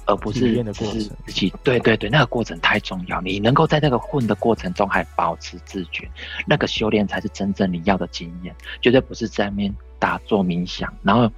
[0.05, 1.49] 而不是只是自己。
[1.63, 3.21] 对对对，那个过程太重要。
[3.21, 6.07] 你能够在那个混的过程中还保持自觉，
[6.45, 8.53] 那个修炼才是真正你要的经验。
[8.81, 11.31] 绝对不是在那边打坐冥想，然后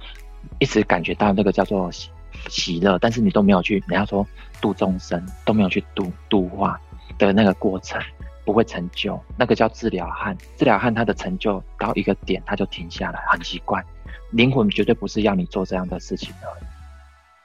[0.58, 2.10] 一直感觉到那个叫做喜
[2.48, 4.26] 喜乐，但是你都没有去，人家说
[4.60, 6.80] 度众生都没有去度度化
[7.16, 8.02] 的那个过程。
[8.44, 10.36] 不会成就，那个叫治疗汉。
[10.56, 13.84] 治疗汉他的成就到一个点，他就停下来，很奇怪。
[14.32, 16.46] 灵魂绝对不是要你做这样的事情的。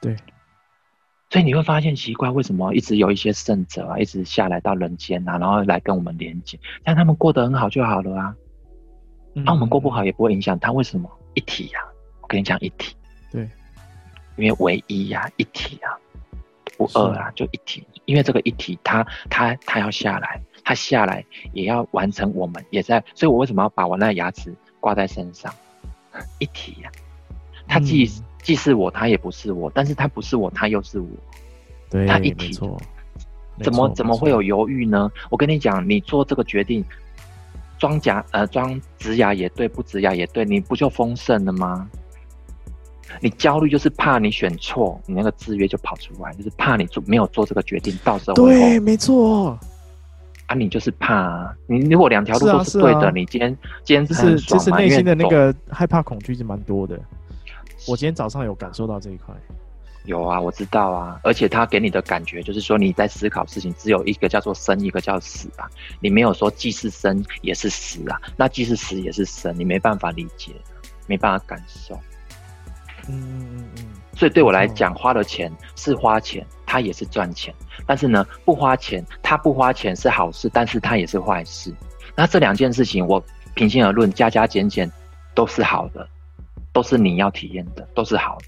[0.00, 0.16] 对，
[1.30, 8.34] 所以你会发现奇怪，为什么一直有一些圣者啊，一直下来到人间啊，然后来跟我们连接，但他们过得很好就好了啊。
[9.32, 11.10] 那、嗯啊、我们过不好也不会影响他，为什么？
[11.34, 11.88] 一体呀、啊，
[12.22, 12.96] 我跟你讲一体。
[13.30, 13.48] 对，
[14.36, 15.92] 因为唯一呀、啊，一体啊，
[16.78, 17.86] 不二啊，就一体。
[18.04, 20.40] 因为这个一体，他他他要下来。
[20.66, 25.54] 他下来也要完成，我们也在，所以我为什么要把我那牙齿挂在身上？
[26.40, 31.06] 一体呀、啊，他既、嗯、既是我，他也不是我，但是他不是我，他又是我，
[31.88, 32.52] 对，他一体，
[33.62, 35.08] 怎么怎么会有犹豫呢？
[35.30, 36.84] 我跟你讲，你做这个决定，
[37.78, 41.88] 装假呃装植牙也对，不植牙也对，你不就丰盛了吗？
[43.20, 49.56] 你焦虑就是怕你选错，你那个制约就跑出来，就是怕你做没有做这个决定，到时候对，没错。
[50.46, 51.54] 啊，你就是怕啊！
[51.66, 56.98] 你如果两条路都是对的，啊啊、你今天今天是其实内心的那个害怕恐惧是蛮多的。
[57.88, 59.34] 我今天早上有感受到这一块。
[60.04, 65.68] 有啊，我知道啊，而且他给你的感觉就是说你在思考事情，只有一个叫做生，一个叫死啊。
[65.98, 70.52] 你没有说既是生也是死啊，那既是死也是生，你没办法理解，
[71.08, 71.98] 没办法感受。
[73.08, 73.84] 嗯嗯嗯嗯。
[74.14, 77.52] 所以对我来讲，花了钱是花钱，它也是赚钱。
[77.86, 81.72] 但是呢，不花钱，他不花钱是好事，但是他也是坏事。
[82.14, 83.22] 那这两件事情，我
[83.54, 84.90] 平心而论，加加减减
[85.34, 86.08] 都是好的，
[86.72, 88.44] 都是你要体验的，都是好的。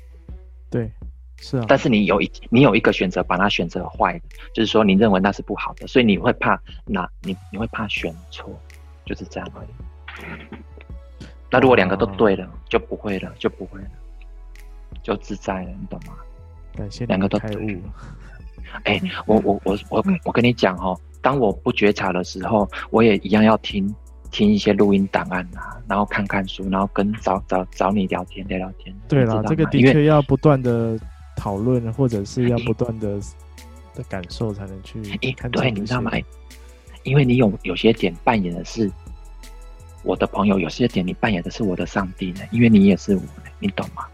[0.71, 0.91] 对，
[1.37, 1.65] 是啊。
[1.69, 8.51] 但是你有一你有一个选择，把它选择坏的，就是说你认为那是不好的，所以你会怕，那你你会怕选错，
[9.05, 9.69] 就是这样而已。
[11.51, 13.89] 那如果两个都对了，就不会了，就不会了，
[15.03, 16.15] 就自在了，你懂吗？
[16.75, 17.81] 感谢两个都开悟。
[18.85, 23.95] 哎、欸，我我我我我跟你讲哦，当我不觉察的时候，我也一样要听
[24.31, 28.95] 听一些录音档案啊，然后看看书，然后跟找找找你聊天聊聊天。
[29.09, 30.99] 对啦，这个的确要不断的
[31.37, 33.19] 讨论，或者是要不断的
[33.95, 35.01] 的感受才能去
[35.37, 35.51] 看。
[35.51, 36.13] 对，你知道吗？
[37.05, 38.91] 因为你有有些点扮演的是
[40.03, 43.23] 我的朋友，有些点你扮演的是我的上帝呢，因为你也是我，
[43.61, 44.05] 你懂吗？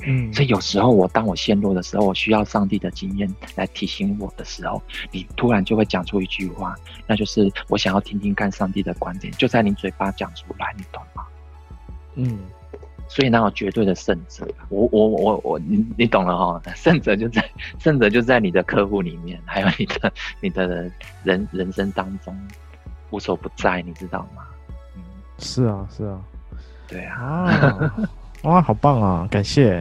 [0.00, 6.74] 嗯，所以有时候我当我陷落的时候，我需要上帝的经验来提醒我的时候，你突然就会讲出一句话，
[7.06, 11.24] 那就是我想要听听看上帝的观点，就在你嘴巴讲出来，你懂吗？
[12.16, 12.38] 嗯，
[13.08, 20.90] 所以那有绝对的圣者，我我我我，你你懂了哈，圣者就在圣者就在你的客户里面，还有你的你的
[21.22, 22.36] 人人生当中
[23.10, 24.44] 无所不在，你知道吗？
[24.96, 25.02] 嗯，
[25.38, 26.20] 是啊是啊，
[26.88, 27.22] 对啊。
[27.22, 27.94] 啊
[28.44, 29.26] 哇，好棒啊！
[29.30, 29.80] 感谢，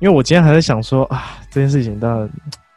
[0.00, 2.28] 因为我今天还在想说啊，这件事情到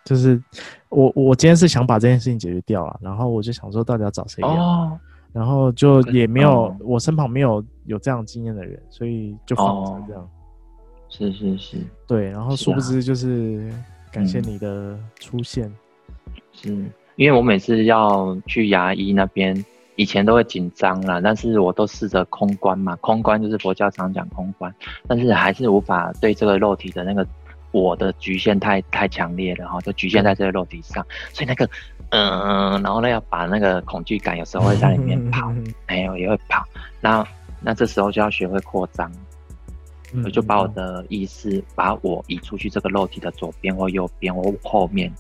[0.03, 0.41] 就是
[0.89, 4.97] 我我今天是想把这件事情解决掉啊，然后我就想说到底要找谁哦，
[5.33, 10.21] 然后就也没有、哦、我身旁没有有这样经验的人，所以就放着这样。
[10.21, 10.29] 哦、
[11.09, 11.77] 是是是，
[12.07, 13.73] 对，然后殊不知就是
[14.11, 15.63] 感谢你的出现，
[16.53, 16.91] 是，嗯、是。
[17.15, 19.55] 因为我每次要去牙医那边。
[19.95, 24.73] 以前都会紧张啦，但是我都试着空观嘛，空观就是佛教常讲空观，
[25.07, 27.25] 但是还是无法对这个肉体的那个
[27.71, 31.69] 我的局限太太强烈了哈，就局限在这个肉体上，所以那个
[32.09, 35.53] 嗯，然后呢要把那个恐惧感有时候会在里面跑，
[35.87, 36.63] 没有也会跑，
[36.99, 37.25] 那
[37.61, 39.11] 那这时候就要学会扩张，
[40.23, 45.11] 我就把我的意识把我移出去这个肉体的左边或右边或后面，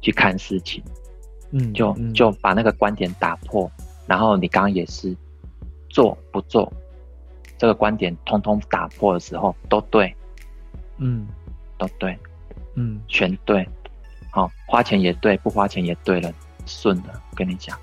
[0.00, 0.82] 去看事情，
[1.52, 3.70] 嗯，就嗯就把那个观点打破。
[4.08, 5.14] 然后你刚刚也是
[5.88, 6.72] 做不做，
[7.58, 10.12] 这个观点通通打破的时候都对，
[10.96, 11.28] 嗯
[11.76, 12.18] 都对，
[12.74, 13.68] 嗯全对。
[14.30, 16.32] 好，花钱也对，不花钱也对了，
[16.66, 17.22] 顺了。
[17.34, 17.78] 跟你讲，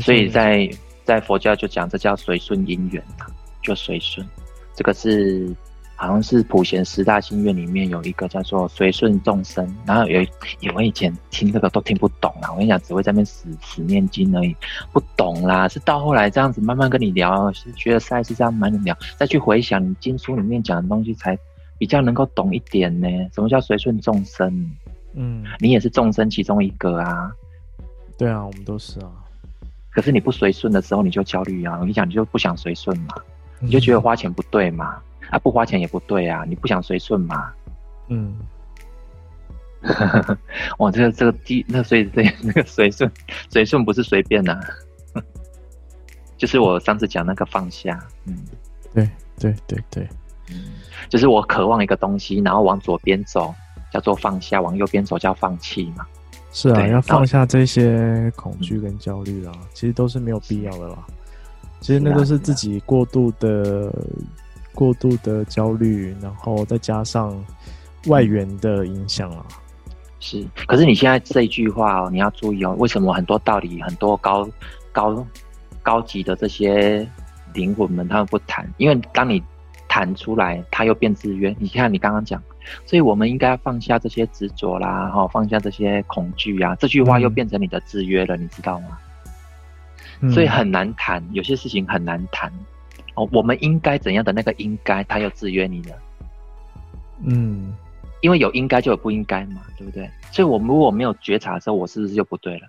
[0.00, 0.68] 所以在
[1.04, 3.26] 在佛教就讲这叫随顺因缘呐，
[3.62, 4.26] 就随顺。
[4.74, 5.54] 这个是
[5.98, 9.66] 好像是普贤十大心愿里面有一个叫做随顺众生。
[9.84, 10.20] 然后有
[10.60, 14.56] 有我以前听这个都听不懂啦，我跟你讲，只会在那边死死念经而已，
[14.92, 15.68] 不懂啦。
[15.68, 21.36] 是到后来这样子慢慢跟你聊，是觉得实在是这样慢慢聊，再去回想你经书里面讲的东西，才
[21.76, 23.08] 比较能够懂一点呢。
[23.34, 24.70] 什么叫随顺众生？
[25.14, 27.30] 嗯，你也是众生其中一个啊。
[28.16, 29.10] 对啊，我们都是啊。
[29.90, 31.74] 可是你不随顺的时候，你就焦虑啊！
[31.74, 33.16] 我跟你讲，你就不想随顺嘛，
[33.58, 34.96] 你就觉得花钱不对嘛，
[35.30, 37.52] 啊，不花钱也不对啊，你不想随顺嘛。
[38.08, 38.36] 嗯，
[40.78, 43.10] 哇，这个这个第那所以这 那个随顺
[43.50, 44.52] 随顺不是随便呐、
[45.12, 45.20] 啊，
[46.36, 48.36] 就是我上次讲那个放下，嗯，
[48.94, 49.08] 对
[49.38, 50.08] 对对对，
[50.50, 50.72] 嗯，
[51.08, 53.54] 就是我渴望一个东西，然后往左边走
[53.92, 56.06] 叫做放下，往右边走叫放弃嘛。
[56.50, 61.06] 是啊，要放下这些恐惧跟焦虑啊，其实都是没有必要的啦。
[61.80, 63.92] 其实那都是自己过度的、
[64.78, 67.44] 过度的焦虑，然后再加上
[68.06, 69.44] 外援的影响啊。
[70.20, 74.48] 是，可是你现在这一句话哦，你要注意哦，为什么很多道理、很多高
[74.92, 75.26] 高
[75.82, 77.04] 高级的这些
[77.54, 78.72] 灵魂们他们不谈？
[78.76, 79.42] 因为当你
[79.88, 81.52] 谈出来，他又变制约。
[81.58, 82.40] 你看你刚刚讲。
[82.84, 86.76] 所以我们应该放下这些执着啦，哈，放下这些恐惧啊。
[86.76, 88.98] 这句话又变成你的制约了，嗯、你知道吗？
[90.20, 92.52] 嗯、所以很难谈，有些事情很难谈。
[93.18, 95.96] 哦，我们应该怎样的那个应该，他又制约你了。
[97.24, 97.74] 嗯，
[98.20, 100.08] 因为有应该就有不应该嘛，对不对？
[100.30, 102.68] 所以我们如果没有觉察的时候，我是不是就不对了？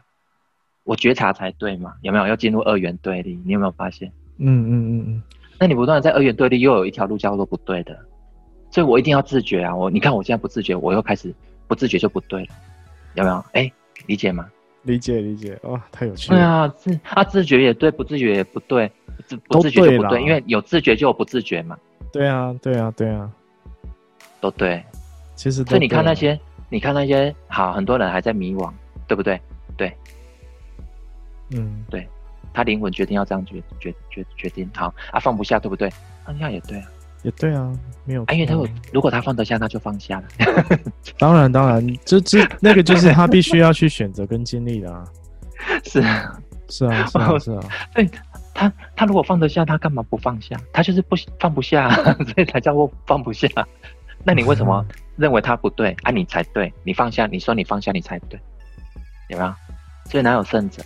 [0.84, 1.94] 我觉察才对嘛？
[2.02, 3.40] 有没有要进入二元对立？
[3.46, 4.12] 你有没有发现？
[4.38, 5.24] 嗯嗯嗯嗯。
[5.60, 7.98] 那你不断的在二元对立，又有一条路叫做不对的。
[8.72, 9.76] 所以我一定要自觉啊！
[9.76, 11.34] 我你看我现在不自觉，我又开始
[11.68, 12.48] 不自觉就不对了，
[13.16, 13.36] 有没有？
[13.54, 13.74] 哎、欸，
[14.06, 14.48] 理解吗？
[14.84, 16.38] 理解理解，哇，太有趣了。
[16.38, 18.92] 对啊，自啊自觉也对，不自觉也不对，
[19.28, 21.78] 自不自觉就不对，对，因为有自觉就有不自觉嘛。
[22.12, 23.30] 对啊，对啊，对啊，
[24.42, 24.84] 都对。
[25.36, 26.40] 其实，所以你看那些，
[26.70, 28.72] 你看那些，好，很多人还在迷惘，
[29.08, 29.40] 对不对？
[29.78, 29.96] 对，
[31.52, 32.08] 嗯，对，
[32.54, 35.90] 他灵魂决定要这样决决决决定，好啊，放不下，对不对？
[36.26, 36.86] 放下也对啊。
[37.24, 37.72] 也对啊，
[38.06, 38.34] 没有、啊。
[38.34, 40.28] 因为他有，如果他放得下，那就放下了。
[41.20, 45.04] 当然，当然，这这那个就是他必须要去选择跟经历的啊。
[45.84, 46.40] 是啊，
[46.70, 47.64] 是啊，是啊，是啊。
[47.94, 48.10] 对
[48.60, 50.60] 他，他如果放得下，他干嘛不放下？
[50.74, 51.90] 他就是不放不下，
[52.28, 53.48] 所以才叫我放不下。
[54.24, 54.86] 那你为什么
[55.16, 55.96] 认为他不对？
[56.04, 58.40] 啊，你才对，你放下，你说你放下，你才对，
[59.30, 59.54] 有没有？
[60.10, 60.84] 所以哪有胜者？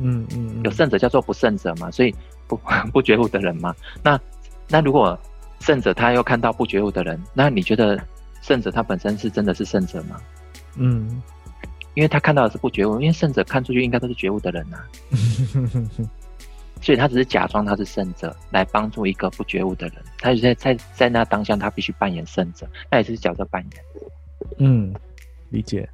[0.00, 2.14] 嗯嗯，嗯，有胜者叫做不胜者嘛，所以
[2.48, 2.58] 不
[2.92, 3.74] 不觉悟的人嘛。
[4.02, 4.18] 那。
[4.66, 5.16] 那如果
[5.60, 8.00] 胜者他又看到不觉悟的人，那你觉得
[8.40, 10.18] 胜者他本身是真的是胜者吗？
[10.76, 11.22] 嗯，
[11.92, 14.88] 因为他看到的是不觉悟，因为圣者看出去应该都是觉悟的人呐、啊，
[16.84, 23.72] 所以他只是假装他是圣者来帮助一个不觉悟的人，他就在在在那当下他必须扮演圣者，那也是角色扮演。
[24.58, 24.94] 嗯，
[25.48, 25.88] 理解。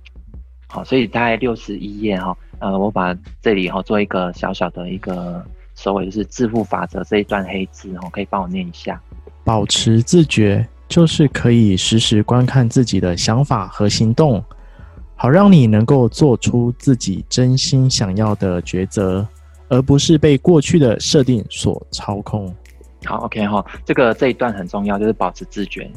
[0.67, 5.43] 好，所以大概六十一页哈，呃，我把这里哈做一个小小的一个。
[5.77, 9.01] 收尾就是致富法则这一段黑字哦，可以帮我念一下。
[9.45, 14.45] 保持自觉，就是可以时时观看自己的想法和行动，
[15.17, 19.27] 好让你能够做出自己真心想要的抉择，
[19.71, 22.55] 而不是被过去的设定所操控。
[23.07, 25.91] 好，OK 哈，这个这一段很重要，就是保持自觉，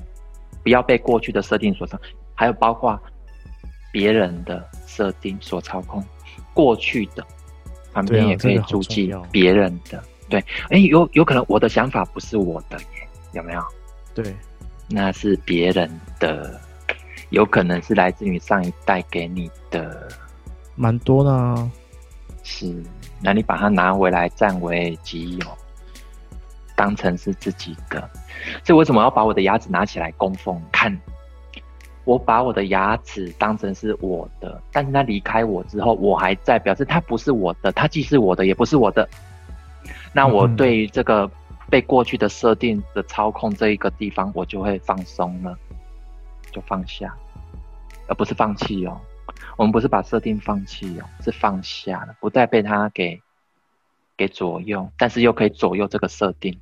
[0.63, 1.99] 不要被过去的设定所操，
[2.34, 2.97] 还有包括
[3.91, 6.01] 别人的设定所操控，
[6.53, 7.21] 过去的。
[7.91, 13.61] 旁边也可以注记别人的，对，哎、欸，有有可能我的想法不是我的耶，有没有？
[14.15, 14.36] 对，
[14.89, 15.88] 那是别人
[16.19, 16.59] 的，
[17.30, 20.07] 有可能是来自于上一代给你的，
[20.76, 21.71] 蛮多的啊。
[22.41, 22.84] 是，
[23.24, 25.47] 那你把它拿回来占为己有，
[26.76, 28.09] 当成是自己的，
[28.63, 30.99] 所以为什么要把我的牙齿拿起来供奉看？
[32.05, 39.07] 我把我的牙齿当成是我的，但是它离开我之后，我还在，表示它不是我的，它既是我的，也不是我的。
[40.11, 41.32] 那我对于这个
[41.69, 45.57] 被过去的设定的操控这一个地方，我就会放松了，
[46.51, 47.15] 就放下，
[48.07, 48.99] 而不是放弃哦。
[49.57, 53.21] 我们不是把设定放弃哦，是放下了，不再被他给
[54.17, 56.59] 给左右，但是又可以左右这个设定，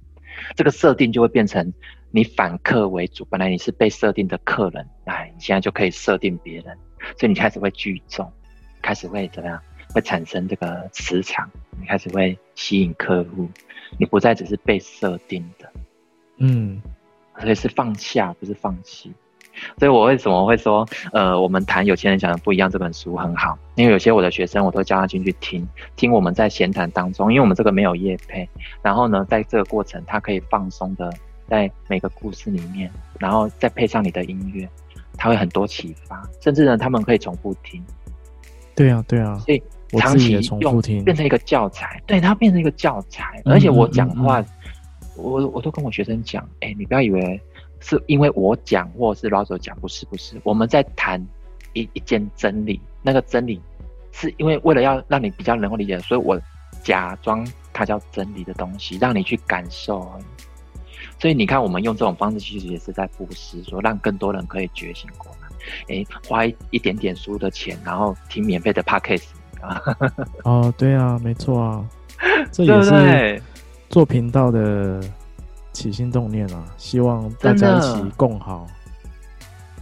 [0.55, 1.73] 这个设定就会变成。
[2.13, 6.77] 你反客为主，本来你是被设定的客人，哎，现在就可以设定别人，
[7.17, 8.29] 所以你开始会聚众，
[8.82, 9.57] 开始会怎么样？
[9.93, 13.49] 会产生这个磁场，你开始会吸引客户，
[13.97, 15.71] 你不再只是被设定的，
[16.36, 16.82] 嗯，
[17.39, 19.13] 所以是放下，不是放弃。
[19.78, 28.47] 所以我为什么会说，呃，我们谈有钱人讲的不一样这本书很好，因为有些我的学生我都叫他进去听，听我们在闲谈当中，因为我们这个没有业配，
[28.82, 31.12] 然后呢，在这个过程他可以放松的
[31.47, 34.68] 在每个故事里面，然后再配上你的音乐，
[35.18, 37.84] 他会很多启发，甚至呢，他们可以重复听。
[38.76, 39.62] 对啊，对啊，所以。
[39.99, 43.41] 长期用变成一个教材，对，它变成一个教材。
[43.43, 47.41] 而且我讲话，嗯嗯嗯、我我都跟我学生讲，哎、欸，你不要以为
[47.82, 51.21] 是因为我讲或是老手讲，不是不是，我们在谈
[51.73, 53.61] 一一件真理，那个真理
[54.13, 56.39] 是因为为了要让你比较能够理解，所以我
[56.84, 60.23] 假装它叫真理的东西，让你去感受而已。
[61.19, 65.47] 所以你看，我们用这种方式，其实也是在布施，说让更多人可以觉醒过来。
[65.89, 69.25] 哎、欸，花一一点点书的钱，然后听免费的 Podcast。
[70.43, 71.86] 哦，对啊，没错啊，
[72.51, 73.41] 这也是
[73.89, 74.99] 做频道的
[75.74, 78.67] 起心动念啊，希望大家一起共好，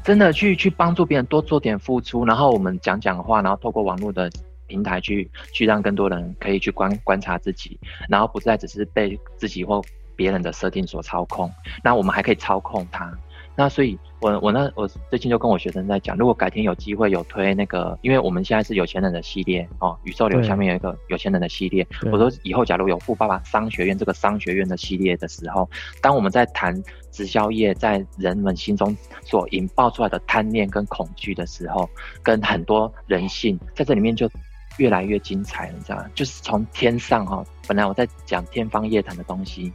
[0.03, 4.29] 真的，真的去去帮助别人，多做点付出，然后我们讲讲话，然后透过网络的
[4.67, 9.81] 平台去去让更多人可以去观观察自己，然后不再只是被自己或
[10.15, 11.51] 别人的设定所操控，
[11.83, 13.11] 那我们还可以操控它。
[13.59, 21.85] 那所以我，我我那我最近就跟我学生在讲，如果改天有机会有推那个，因为我们现在是有钱人的系列哦，宇宙流下面有一个有钱人的系列。
[22.09, 25.69] 我说以后假如有富爸爸商学院这个商学院的系列的时候，
[26.01, 26.73] 当我们在谈
[27.11, 28.95] 直销业在人们心中
[29.25, 31.89] 所引爆出来的贪念跟恐惧的时候，
[32.23, 34.31] 跟很多人性在这里面就
[34.77, 36.05] 越来越精彩了，你知道吗？
[36.15, 39.73] 就是从天上哈，本来我在讲天方夜谭的东西，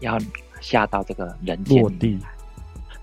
[0.00, 0.18] 要
[0.60, 2.28] 下到这个人间落地来。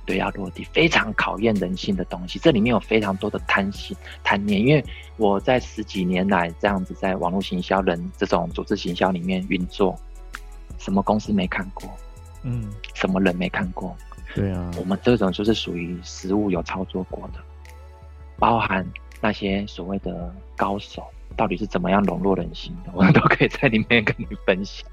[0.09, 2.39] 对，要落地，非常考验人性的东西。
[2.39, 4.59] 这里面有非常多的贪心、贪念。
[4.59, 4.83] 因为
[5.17, 9.95] 我在十几年来这样子在网络行销人这种组织行销里面运作，
[10.79, 11.87] 什么公司没看过？
[12.41, 13.95] 嗯，什么人没看过？
[14.33, 17.39] 对啊，我们这种就是属于实物有操作过的，
[18.39, 18.83] 包含
[19.21, 21.03] 那些所谓的高手
[21.37, 24.89] 到底是怎么样笼络人心的，我们都可以在里面跟你分享。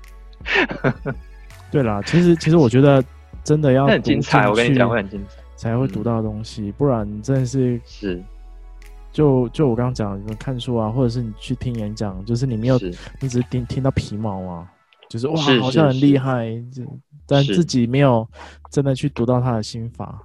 [1.72, 3.02] 对啦，其实其实我觉得。
[3.46, 8.20] 真的要很精彩，我跟你讲会很精彩，才会读到的东西，嗯、不然真的是是。
[9.12, 12.76] 就就我刚刚讲，你们看书啊，或者是你去听演讲，就是你没有，
[13.20, 14.66] 你只是听听到皮毛啊，
[15.08, 16.82] 就是哇，好像很厉害，就
[17.24, 18.28] 但自己没有
[18.72, 20.20] 真的去读到他的心法。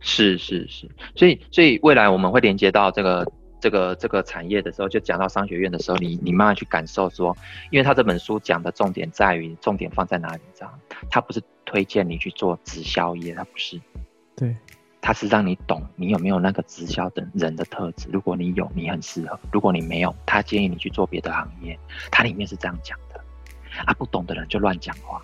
[0.00, 3.24] 是是是，所以所以未来我们会连接到这个。
[3.58, 7.34] 这个这个产业的时候，就讲到商学院的时候，你你慢慢去感受说，
[7.70, 10.70] 因为他这本书讲的重点在于重点放在哪里，你知道？
[11.10, 11.42] 他不是
[11.76, 13.78] 推荐你去做直销业，他不是，
[14.34, 14.56] 对，
[14.98, 18.08] 他是让你懂你有没有那个直销的人的特质。
[18.10, 21.78] 如果你有，你很适合；如果你没有，他建议你去做别的行业。
[22.10, 23.22] 他里面是这样讲的，
[23.84, 25.20] 啊，不懂的人就乱讲话。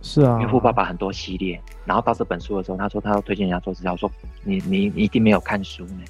[0.00, 4.08] 是啊，因为富爸爸很多系列，然后到这本书的时候，他说他要推荐人家做直销，说
[4.44, 6.04] 你你你一定没有看书呢。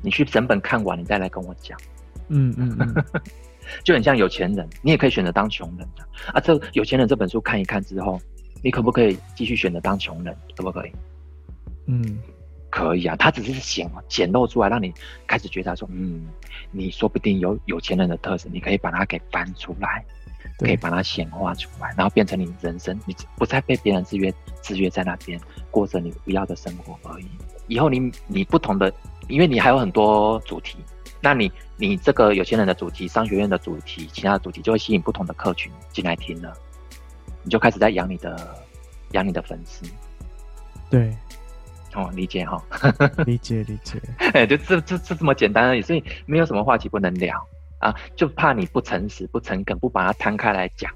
[0.00, 1.76] 你去整本看完，你再来跟我讲。
[2.28, 3.04] 嗯嗯嗯，
[3.82, 5.86] 就很像有钱人，你也可以选择当穷人
[6.32, 6.40] 啊。
[6.40, 8.20] 这有钱人这本书看一看之后，
[8.62, 10.36] 你可不可以继续选择当穷人？
[10.56, 10.92] 可不可以？
[11.86, 12.18] 嗯，
[12.70, 13.16] 可以啊。
[13.16, 14.92] 他只是显显露出来，让你
[15.26, 16.26] 开始觉察说，嗯，
[16.70, 20.04] 你说不定有有钱人的特质，你可以把它给翻出来，
[20.58, 25.40] 可以把它显化出来，然后变成你人生，你不再被别人制约，制约在那边
[25.70, 27.26] 过着你不要的生活而已。
[27.66, 28.92] 以后你你不同的。
[29.28, 30.78] 因为你还有很多主题，
[31.20, 36.52] 那你你这个有钱人的主题、商学院的主题、其他的主题，就会吸引不同的客群进来听了，
[37.42, 38.56] 你就开始在养你的
[39.12, 39.84] 养你的粉丝。
[40.88, 41.12] 对，
[41.94, 42.62] 哦，理解哈，
[43.26, 44.00] 理 解理解。
[44.32, 47.36] 哎，就这这这这么简单而已，所以没有什么话题不能聊
[47.78, 50.92] 啊，就怕你不诚实、不诚恳，不把它摊开来讲，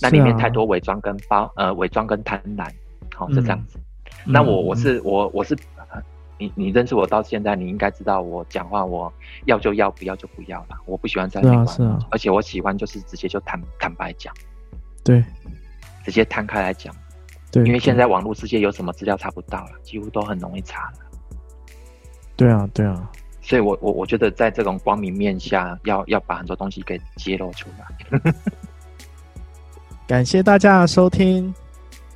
[0.00, 2.66] 那里面太多伪装跟包呃伪装跟贪婪，
[3.14, 3.78] 好、哦、是这样子。
[4.24, 5.54] 嗯、那我我是我我是。
[6.38, 9.12] 你你认识我到现在，你应该知道我讲话我
[9.46, 10.76] 要就要，不要就不要了。
[10.84, 14.34] 我不喜欢在那边，是啊，而且我喜欢就是直接就坦坦白讲，
[15.02, 15.24] 对，
[16.04, 16.94] 直接摊开来讲，
[17.50, 20.98] 对，因为现在网络世界有什么资料查不到了，几乎都很容易查了。
[22.36, 23.10] 对啊，对啊，
[23.40, 28.32] 所以我我我觉得在这种光明面下，要要把很多东西给揭露出来。
[30.06, 31.54] 感谢大家的收听。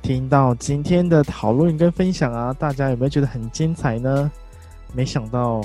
[0.01, 4.31] 听到今天的讨论跟分享啊，大家有没有觉得很精彩呢？
[4.93, 5.61] 没想到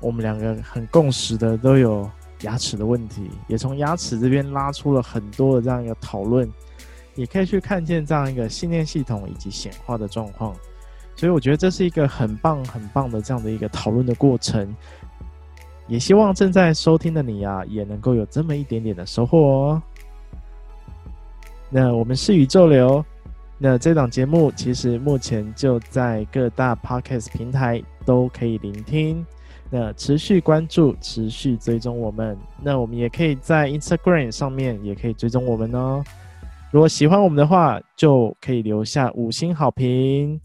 [0.00, 2.08] 我们两个很共识的都有
[2.42, 6.50] 牙齿的问题，也从牙齿这边拉出了很多的这样一个讨论，
[7.14, 10.54] 也可以去看见这样一个信念系统以及显化的状况。
[11.14, 14.76] 所以我觉得这是一个很棒很棒的这样的一个讨论的过程，
[15.86, 19.82] 也希望正在收听的你啊，也能够有这么一点点的收获哦。
[21.70, 23.02] 那我们是宇宙流，
[23.58, 29.24] 那这档节目其实目前就在各大 Podcast 平台都可以聆听。
[29.70, 32.36] 那持续关注，持续追踪我们。
[32.62, 36.04] 那我们也可以在 Instagram 上面也可以追踪我们哦。
[36.70, 40.40] 如果喜欢我们的话，就可以留下五星好评。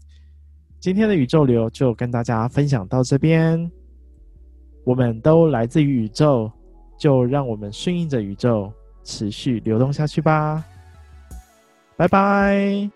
[0.80, 3.70] 今天的宇宙流就跟大家分享到这边。
[4.84, 6.50] 我们都来自于宇宙，
[6.98, 8.72] 就让我们顺应着宇宙，
[9.04, 10.64] 持续流动下去吧。
[11.96, 12.90] 拜拜。